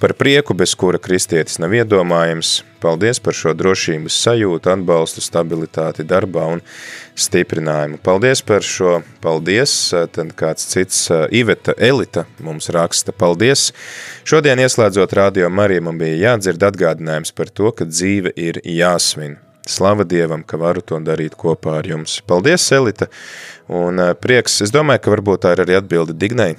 par 0.00 0.14
prieku, 0.16 0.56
bez 0.56 0.72
kura 0.80 0.96
kristietis 0.96 1.58
nav 1.60 1.76
iedomājams. 1.76 2.62
Paldies 2.80 3.20
par 3.20 3.36
šo 3.36 3.52
drošības 3.56 4.16
sajūtu, 4.24 4.72
atbalstu, 4.72 5.20
stabilitāti 5.24 6.08
darbā 6.08 6.46
un 6.56 6.64
stiprinājumu. 7.20 8.00
Paldies 8.04 8.40
par 8.48 8.64
šo, 8.64 8.98
paldies, 9.24 9.76
tad 10.16 10.32
kāds 10.40 10.72
cits 10.72 11.06
Iveta 11.32 11.76
Elita 11.76 12.24
mums 12.40 12.72
raksta, 12.72 13.12
paldies. 13.12 13.74
Šodien 14.24 14.64
ieslēdzot 14.64 15.16
radio 15.20 15.52
Mariju 15.52 15.84
man 15.84 16.00
bija 16.00 16.30
jādzird 16.30 16.64
atgādinājums 16.72 17.36
par 17.36 17.52
to, 17.52 17.76
ka 17.76 17.88
dzīve 17.88 18.32
ir 18.40 18.64
jāsvin. 18.64 19.36
Slava 19.66 20.04
Dievam, 20.04 20.44
ka 20.44 20.60
varu 20.60 20.82
to 20.84 20.98
darīt 21.00 21.38
kopā 21.40 21.78
ar 21.80 21.88
jums. 21.88 22.18
Paldies, 22.28 22.66
Elita! 22.76 23.08
Un 23.72 24.02
prieks, 24.20 24.60
es 24.64 24.74
domāju, 24.74 25.06
ka 25.06 25.14
varbūt 25.14 25.44
tā 25.46 25.54
ir 25.56 25.64
arī 25.64 25.78
atbilde 25.80 26.16
Dignai 26.16 26.52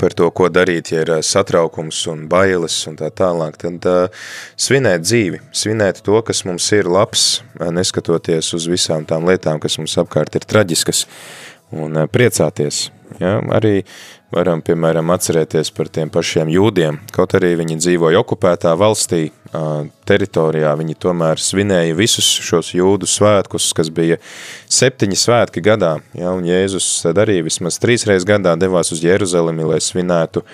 par 0.00 0.14
to, 0.16 0.28
ko 0.34 0.48
darīt, 0.50 0.90
ja 0.92 1.04
ir 1.04 1.12
satraukums 1.24 2.00
un 2.10 2.26
bailes 2.30 2.76
un 2.90 2.96
tā 2.98 3.10
tālāk, 3.14 3.58
tad 3.60 3.86
uh, 3.88 4.24
svinēt 4.60 5.04
dzīvi, 5.04 5.40
svinēt 5.54 6.02
to, 6.06 6.18
kas 6.26 6.44
mums 6.48 6.66
ir 6.76 6.90
labs, 6.90 7.44
neskatoties 7.60 8.52
uz 8.56 8.68
visām 8.70 9.06
tām 9.08 9.28
lietām, 9.28 9.60
kas 9.62 9.78
mums 9.78 9.96
apkārt 10.00 10.34
ir 10.38 10.46
traģiskas, 10.48 11.04
un 11.74 12.02
uh, 12.02 12.08
priecāties. 12.10 12.88
Ja? 13.20 13.38
Arī 13.54 13.84
varam, 14.34 14.64
piemēram, 14.66 15.12
atcerēties 15.14 15.70
par 15.76 15.90
tiem 15.92 16.10
pašiem 16.12 16.50
jūdiem, 16.50 16.98
kaut 17.14 17.36
arī 17.38 17.54
viņi 17.60 17.78
dzīvoja 17.82 18.24
okupētā 18.24 18.74
valstī, 18.80 19.28
teritorijā, 20.08 20.74
viņi 20.78 20.96
tomēr 21.00 21.40
svinēja 21.40 21.96
visus 21.98 22.26
šos 22.44 22.72
jūdu 22.74 23.08
svētkus, 23.08 23.70
kas 23.76 23.90
bija 23.94 24.18
septiņi 24.72 25.18
svētki 25.18 25.62
gadā, 25.64 25.96
ja, 26.16 26.32
un 26.34 26.46
Jēzus 26.48 26.88
arī 27.12 27.40
vismaz 27.46 27.78
trīsreiz 27.82 28.26
gadā 28.28 28.56
devās 28.60 28.92
uz 28.94 29.04
Jeruzalemi, 29.04 29.66
lai 29.68 29.80
svinētu 29.84 30.44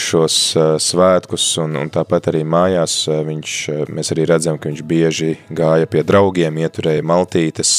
šos 0.00 0.36
svētkus, 0.80 1.46
un, 1.60 1.74
un 1.82 1.90
tāpat 1.92 2.30
arī 2.30 2.44
mājās 2.46 3.00
viņš, 3.26 3.56
mēs 3.92 4.12
arī 4.14 4.28
redzam, 4.30 4.60
ka 4.60 4.70
viņš 4.70 4.84
bieži 4.86 5.34
gāja 5.50 5.88
pie 5.90 6.04
draugiem, 6.06 6.62
ieturēja 6.62 7.04
maltītes, 7.04 7.72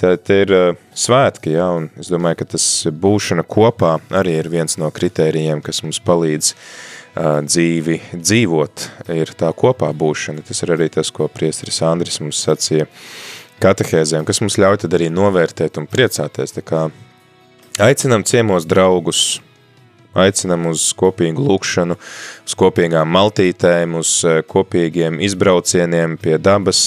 tā, 0.00 0.14
tā 0.16 0.40
ir 0.46 0.54
svētki, 0.96 1.52
ja, 1.58 1.68
un 1.76 1.90
es 2.00 2.10
domāju, 2.10 2.40
ka 2.40 2.48
tas 2.56 2.66
būšana 2.88 3.44
kopā 3.44 3.98
arī 4.10 4.38
ir 4.40 4.50
viens 4.50 4.80
no 4.80 4.90
kritērijiem, 4.94 5.62
kas 5.62 5.84
mums 5.84 6.00
palīdz 6.02 6.54
dzīvi 7.14 7.98
dzīvot, 8.16 8.88
ir 9.12 9.32
tā 9.36 9.52
kopā 9.56 9.90
būšana. 9.92 10.44
Tas 10.46 10.62
ir 10.64 10.74
arī 10.76 10.88
tas, 10.92 11.10
ko 11.12 11.28
priesteris 11.28 11.82
Andris 11.84 12.20
mums 12.22 12.40
sacīja 12.40 12.88
katehēzēm, 13.62 14.26
kas 14.26 14.40
mums 14.42 14.58
ļauj 14.58 14.82
tad 14.84 14.96
arī 14.96 15.10
novērtēt 15.12 15.78
un 15.80 15.88
priecāties. 15.90 16.56
Tā 16.56 16.64
kā 16.64 16.86
aicinam 17.82 18.24
ciemos 18.24 18.66
draugus, 18.68 19.40
aicinam 20.16 20.66
uz 20.72 20.88
kopīgu 20.96 21.44
lūkšanu, 21.46 21.96
uz 22.46 22.56
kopīgām 22.58 23.12
maltītēm, 23.12 23.96
uz 24.00 24.18
kopīgiem 24.48 25.20
izbraucieniem 25.24 26.18
pie 26.20 26.38
dabas, 26.40 26.82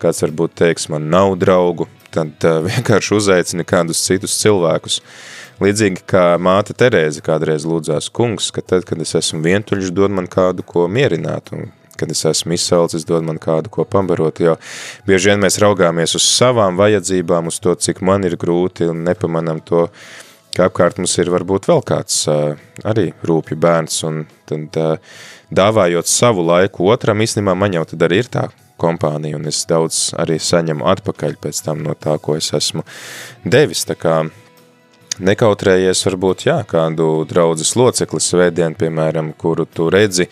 kāds 0.00 0.24
varbūt 0.24 0.56
teiks, 0.62 0.88
man 0.92 1.10
nav 1.12 1.34
draugu, 1.42 1.88
tad 2.14 2.46
vienkārši 2.70 3.16
uzaicini 3.18 3.66
kādus 3.66 4.02
citus 4.06 4.38
cilvēkus. 4.42 5.02
Līdzīgi 5.60 6.06
kā 6.08 6.22
māte 6.40 6.72
Terēze 6.72 7.20
kādreiz 7.20 7.66
lūdzās 7.68 8.06
kungs, 8.16 8.46
ka 8.56 8.62
tad, 8.64 8.86
kad 8.88 9.00
es 9.04 9.12
esmu 9.18 9.42
vientuļš, 9.44 9.90
dod 9.92 10.14
man 10.16 10.28
kādu, 10.30 10.64
ko 10.64 10.86
mierināt, 10.88 11.52
un 11.52 11.68
kad 12.00 12.08
es 12.08 12.24
esmu 12.24 12.56
izsalcis, 12.56 13.04
dod 13.04 13.26
man 13.28 13.36
kādu, 13.36 13.68
ko 13.68 13.84
pambarot, 13.84 14.40
jo 14.40 14.56
bieži 15.04 15.34
vien 15.34 15.44
mēs 15.44 15.60
raugāmies 15.60 16.16
uz 16.16 16.24
savām 16.24 16.80
vajadzībām, 16.80 17.52
uz 17.52 17.60
to, 17.60 17.76
cik 17.76 18.00
man 18.00 18.24
ir 18.24 18.38
grūti, 18.40 18.88
un 18.88 19.04
nepamanam 19.04 19.60
to, 19.60 19.84
ka 20.56 20.70
apkārt 20.70 20.96
mums 20.96 21.18
ir 21.20 21.28
varbūt 21.28 21.68
vēl 21.68 21.84
kāds 21.92 22.22
arī 22.80 23.10
rūpju 23.20 23.60
bērns, 23.60 24.00
un 24.08 24.24
tad 24.48 24.80
dāvājot 25.52 26.08
savu 26.08 26.48
laiku 26.48 26.88
otram, 26.88 27.20
īstenībā 27.20 27.52
man 27.52 27.76
jau 27.76 27.84
tad 27.92 28.08
arī 28.08 28.24
ir 28.24 28.32
tā 28.32 28.48
kompānija, 28.80 29.36
un 29.36 29.44
es 29.52 29.60
daudz 29.68 30.14
arī 30.16 30.40
saņemu 30.40 30.88
atpakaļ 30.88 31.36
pēc 31.44 31.66
tam 31.68 31.84
no 31.84 31.92
tā, 32.00 32.16
ko 32.16 32.40
es 32.40 32.48
esmu 32.56 32.86
devis, 33.44 33.84
tā 33.84 34.00
kā 34.00 34.22
nekautrējies 35.24 36.02
varbūt, 36.06 36.46
jā, 36.48 36.58
kādu 36.68 37.24
draudzes 37.28 37.74
locekli 37.78 38.20
svētdien, 38.22 38.76
piemēram, 38.78 39.32
kuru 39.38 39.66
tu 39.66 39.88
redzi 39.92 40.28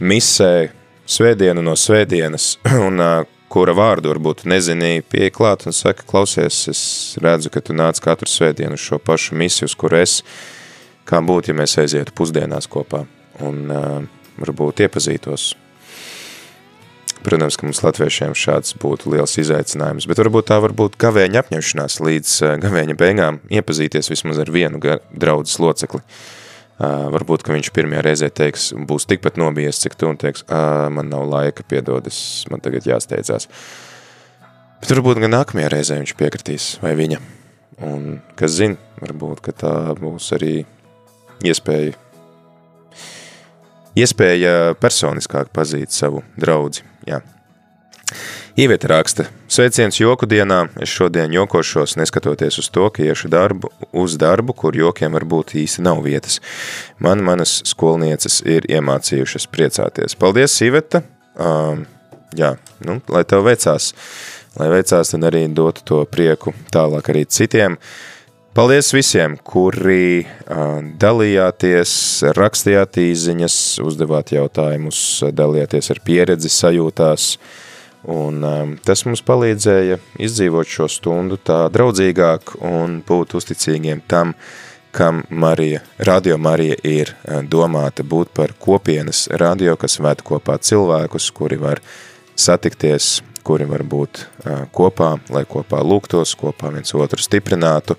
misē 0.00 0.70
svētdienu 1.10 1.64
no 1.66 1.76
svētdienas, 1.78 2.54
un 2.86 3.02
kura 3.50 3.74
vārdu 3.74 4.12
varbūt 4.12 4.44
nezinīja 4.50 5.06
pieklāt 5.10 5.66
un 5.66 5.76
saka, 5.76 6.06
klausies, 6.06 6.62
es 6.70 6.82
redzu, 7.22 7.50
ka 7.50 7.62
tu 7.64 7.74
nāc 7.76 7.98
katru 8.02 8.30
svētdienu 8.30 8.78
šo 8.78 9.00
pašu 9.02 9.38
misiju, 9.38 9.70
uz 9.70 9.74
kuru 9.78 9.98
es, 10.00 10.20
kā 11.08 11.18
būtu, 11.24 11.50
ja 11.50 11.58
mēs 11.58 11.78
aizietu 11.82 12.14
pusdienās 12.14 12.70
kopā. 12.70 13.02
Un 13.42 13.66
uh, 13.72 13.98
varbūt 14.38 14.84
iepazītos 14.84 15.54
Protams, 17.20 17.58
ka 17.60 17.66
mums 17.66 17.82
latviešiem 17.84 18.32
šāds 18.32 18.72
būtu 18.80 19.12
liels 19.12 19.36
izaicinājums, 19.42 20.06
bet 20.08 20.22
varbūt 20.22 20.48
tā 20.48 20.56
var 20.64 20.72
būt 20.76 20.96
gavēņa 21.00 21.42
apņemšanās 21.44 21.98
līdz 22.00 22.36
eh, 22.46 22.58
gavēņa 22.62 22.96
beigām 23.00 23.42
iepazīties 23.52 24.08
vismaz 24.08 24.40
ar 24.40 24.52
vienu 24.52 24.80
draudzes 24.80 25.60
locekli. 25.60 26.00
Uh, 26.00 26.38
varbūt, 26.80 27.44
ka 27.44 27.52
viņš 27.52 27.70
pirmajā 27.76 28.02
reizē 28.06 28.28
teiks, 28.32 28.70
būs 28.88 29.04
tikpat 29.08 29.36
nobijies, 29.40 29.82
cik 29.82 29.98
tu, 30.00 30.08
un 30.08 30.16
teiks, 30.20 30.46
man 30.48 31.10
nav 31.12 31.26
laika, 31.28 31.64
piedod, 31.68 32.06
es, 32.08 32.46
man 32.50 32.62
tagad 32.64 32.88
jāsteidzās. 32.88 33.48
Bet 34.80 34.92
varbūt 34.94 35.20
gan 35.20 35.34
nākamajā 35.34 35.68
reizē 35.74 35.98
viņš 36.00 36.14
piekritīs, 36.16 36.68
vai 36.80 36.94
viņa. 36.96 37.20
Un, 37.84 38.20
kas 38.36 38.56
zina, 38.56 38.80
varbūt, 39.00 39.42
ka 39.44 39.52
tā 39.56 39.74
būs 39.98 40.30
arī 40.36 40.62
iespēja, 41.44 41.92
iespēja 44.00 44.54
personiskāk 44.80 45.52
pazīt 45.52 45.92
savu 45.92 46.24
draudzi. 46.40 46.89
Jā. 47.08 47.20
Ievieta 48.58 48.88
raksta, 48.90 49.24
sveiciens 49.48 50.00
joku 50.00 50.26
dienā, 50.28 50.64
es 50.82 50.90
šodien 50.90 51.32
jokošos, 51.32 51.94
neskatoties 52.00 52.58
uz 52.58 52.66
to, 52.74 52.88
ka 52.90 53.04
iešu 53.06 53.30
darbu, 53.30 53.70
uz 53.96 54.16
darbu, 54.20 54.56
kur 54.58 54.76
jokiem 54.76 55.14
varbūt 55.14 55.54
īsti 55.62 55.84
nav 55.86 56.02
vietas. 56.04 56.40
Man 56.98 57.22
manas 57.24 57.60
skolnieces 57.70 58.40
ir 58.42 58.66
iemācījušas 58.68 59.46
priecāties. 59.54 60.18
Paldies, 60.18 60.58
Iveta! 60.66 61.04
Um, 61.38 61.86
jā, 62.36 62.56
nu, 62.84 62.98
lai 63.14 63.22
tev 63.24 63.46
veicās, 63.46 63.92
lai 64.58 64.68
veicās, 64.74 65.14
tad 65.14 65.28
arī 65.30 65.46
dotu 65.54 65.86
to 65.86 66.02
prieku 66.10 66.52
tālāk 66.74 67.12
arī 67.14 67.24
citiem. 67.30 67.78
Paldies 68.60 68.90
visiem, 68.92 69.38
kuri 69.40 70.26
dalījāties, 71.00 71.92
rakstījāt 72.36 72.98
īziņas, 73.00 73.54
uzdevāt 73.88 74.34
jautājumus, 74.34 74.98
dalījāties 75.32 75.88
ar 75.94 76.00
pieredzi 76.04 76.50
sajūtās, 76.52 77.30
un 78.12 78.44
um, 78.44 78.74
tas 78.84 79.06
mums 79.08 79.24
palīdzēja 79.24 79.96
izdzīvot 80.26 80.68
šo 80.74 80.90
stundu 80.92 81.40
tā 81.40 81.62
draudzīgāk 81.72 82.58
un 82.60 82.98
būt 83.08 83.38
uzticīgiem 83.40 84.04
tam, 84.04 84.36
kam 84.92 85.24
Marija, 85.32 85.80
Radio 85.96 86.36
Marija 86.36 86.76
ir 86.84 87.14
domāta 87.48 88.04
būt 88.04 88.36
par 88.36 88.52
kopienas 88.60 89.24
radio, 89.40 89.78
kas 89.80 89.96
ved 90.04 90.20
kopā 90.20 90.60
cilvēkus, 90.60 91.32
kuri 91.32 91.56
var 91.64 91.80
satikties 92.36 93.22
kuri 93.44 93.66
var 93.70 93.82
būt 93.86 94.24
kopā, 94.76 95.14
lai 95.32 95.44
kopā 95.48 95.80
lūgtos, 95.84 96.34
kopā 96.38 96.70
viens 96.74 96.94
otru 96.94 97.22
stiprinātu, 97.22 97.96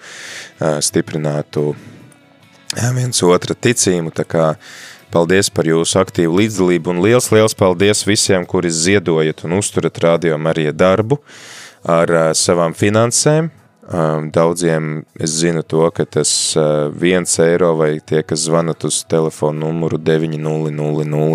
stiprinātu 0.60 1.76
viens 2.96 3.24
otra 3.28 3.56
ticību. 3.56 4.14
Tā 4.16 4.26
kā 4.26 4.46
paldies 5.12 5.50
par 5.52 5.68
jūsu 5.68 6.00
aktīvu 6.00 6.38
līdzdalību 6.40 6.94
un 6.94 7.02
liels, 7.04 7.32
liels 7.36 7.58
paldies 7.58 8.06
visiem, 8.08 8.46
kuri 8.48 8.72
ziedojat 8.72 9.44
un 9.48 9.58
uzturat 9.60 9.98
Radio 10.04 10.38
Marija 10.40 10.72
darbu 10.72 11.20
ar 11.84 12.32
savām 12.38 12.78
finansēm. 12.78 13.52
Daudziem 14.32 15.02
es 15.20 15.34
zinu 15.42 15.66
to, 15.68 15.82
ka 15.92 16.06
tas 16.08 16.32
viens 16.96 17.34
eiro 17.44 17.74
vai 17.76 17.98
tie, 18.00 18.22
kas 18.24 18.46
zvanat 18.46 18.86
uz 18.88 19.02
telefonu 19.04 19.66
numuru 19.66 19.98
900 20.00 20.72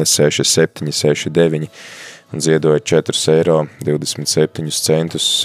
067 0.09 0.89
69 0.89 1.69
ziedoja 2.35 2.79
4,27 2.79 3.31
eiro. 3.31 3.67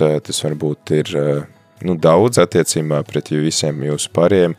Eh, 0.02 0.20
tas 0.20 0.44
varbūt 0.44 0.94
ir 0.98 1.16
eh, 1.16 1.44
nu, 1.86 1.96
daudz 1.96 2.42
attiecībā 2.42 3.04
pret 3.08 3.32
visiem 3.32 3.84
jūsu 3.86 4.10
pārējiem 4.16 4.56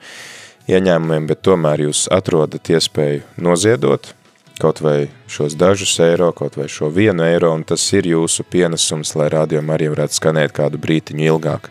ieņēmumiem, 0.70 1.26
bet 1.26 1.42
tomēr 1.42 1.88
jūs 1.88 2.06
atrodat 2.12 2.70
iespēju 2.70 3.22
noziedot 3.42 4.14
kaut 4.62 4.78
vai 4.84 5.08
šos 5.26 5.56
dažus 5.58 5.96
eiro, 6.04 6.30
kaut 6.36 6.54
vai 6.56 6.68
šo 6.70 6.86
vienu 6.92 7.24
eiro, 7.26 7.50
un 7.56 7.64
tas 7.66 7.82
ir 7.96 8.06
jūsu 8.06 8.44
pienesums, 8.46 9.16
lai 9.18 9.26
rādījumā 9.32 9.74
arī 9.74 9.88
varētu 9.90 10.20
skanēt 10.20 10.54
kādu 10.54 10.78
brītiņu 10.78 11.26
ilgāk. 11.32 11.70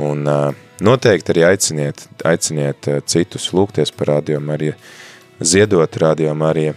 Un 0.00 0.24
eh, 0.24 0.56
noteikti 0.80 1.34
arī 1.34 1.44
aiciniet, 1.50 2.08
aiciniet 2.24 2.88
citus 3.04 3.50
lūgties 3.52 3.92
par 3.92 4.14
rādījumu 4.14 4.54
arī 4.56 4.72
ziedot 5.44 6.00
rādījumu 6.00 6.48
arī 6.48 6.70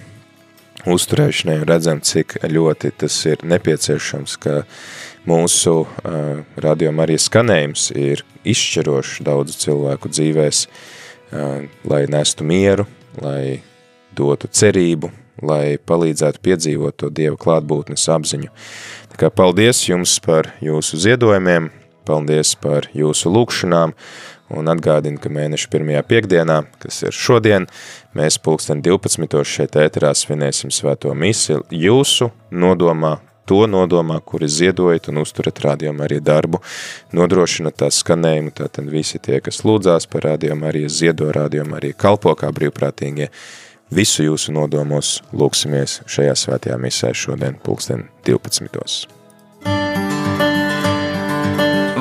uzturēšanai 0.90 1.60
un 1.62 1.68
redzam, 1.70 2.02
cik 2.02 2.40
ļoti 2.50 2.92
tas 3.04 3.18
ir 3.30 3.44
nepieciešams, 3.46 4.38
ka 4.42 4.62
mūsu 5.30 5.76
uh, 5.86 6.42
radioma 6.62 7.06
arī 7.06 7.18
skanējums 7.22 7.92
ir 7.98 8.24
izšķirošs 8.48 9.22
daudzu 9.26 9.58
cilvēku 9.62 10.12
dzīvēs, 10.12 10.64
uh, 10.66 11.68
lai 11.88 12.06
nestu 12.10 12.48
mieru, 12.48 12.88
lai 13.22 13.62
dotu 14.18 14.50
cerību, 14.52 15.12
lai 15.46 15.78
palīdzētu 15.78 16.42
piedzīvot 16.44 16.98
to 17.02 17.12
Dieva 17.14 17.38
klātbūtnes 17.40 18.08
apziņu. 18.14 18.52
Tā 19.14 19.22
kā 19.22 19.32
paldies 19.34 19.84
jums 19.88 20.18
par 20.24 20.54
jūsu 20.64 21.00
ziedojumiem, 21.06 21.72
paldies 22.08 22.54
par 22.60 22.90
jūsu 22.98 23.32
lūkšanām, 23.34 23.94
un 24.58 24.70
atgādinu, 24.72 25.20
ka 25.22 25.32
mēneša 25.32 25.70
pirmajā 25.72 26.04
piekdienā, 26.08 26.62
kas 26.82 27.02
ir 27.06 27.16
šodien, 27.16 27.68
mēs 28.18 28.40
pulksten 28.44 28.84
12. 28.86 29.42
šeit 29.48 29.78
ēterā 29.80 30.14
svinēsim 30.18 30.74
svēto 30.74 31.14
misi 31.18 31.58
jūsu 31.72 32.32
nodomā, 32.52 33.18
to 33.50 33.66
nodomā, 33.68 34.20
kuri 34.26 34.48
ziedojat 34.48 35.10
un 35.12 35.22
uzturat 35.24 35.64
rādījumu 35.66 36.06
arī 36.06 36.22
darbu, 36.24 36.62
nodrošina 37.16 37.74
tā 37.76 37.90
skanējumu, 37.92 38.54
tātad 38.56 38.88
visi 38.92 39.20
tie, 39.20 39.42
kas 39.44 39.64
lūdzās 39.68 40.08
par 40.12 40.30
rādījumu 40.30 40.70
arī 40.70 40.86
ziedo 40.90 41.32
rādījumu 41.36 41.80
arī 41.80 41.94
kalpo 41.98 42.36
kā 42.40 42.52
brīvprātīgie, 42.56 43.32
visu 43.92 44.28
jūsu 44.30 44.56
nodomos 44.56 45.20
lūksimies 45.36 46.02
šajā 46.08 46.38
svētajā 46.46 46.78
misē 46.80 47.12
šodien 47.18 47.60
pulksten 47.64 48.08
12. 48.28 49.10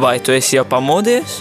Vai 0.00 0.16
tu 0.24 0.32
esi 0.32 0.56
jau 0.56 0.64
pamodies? 0.64 1.40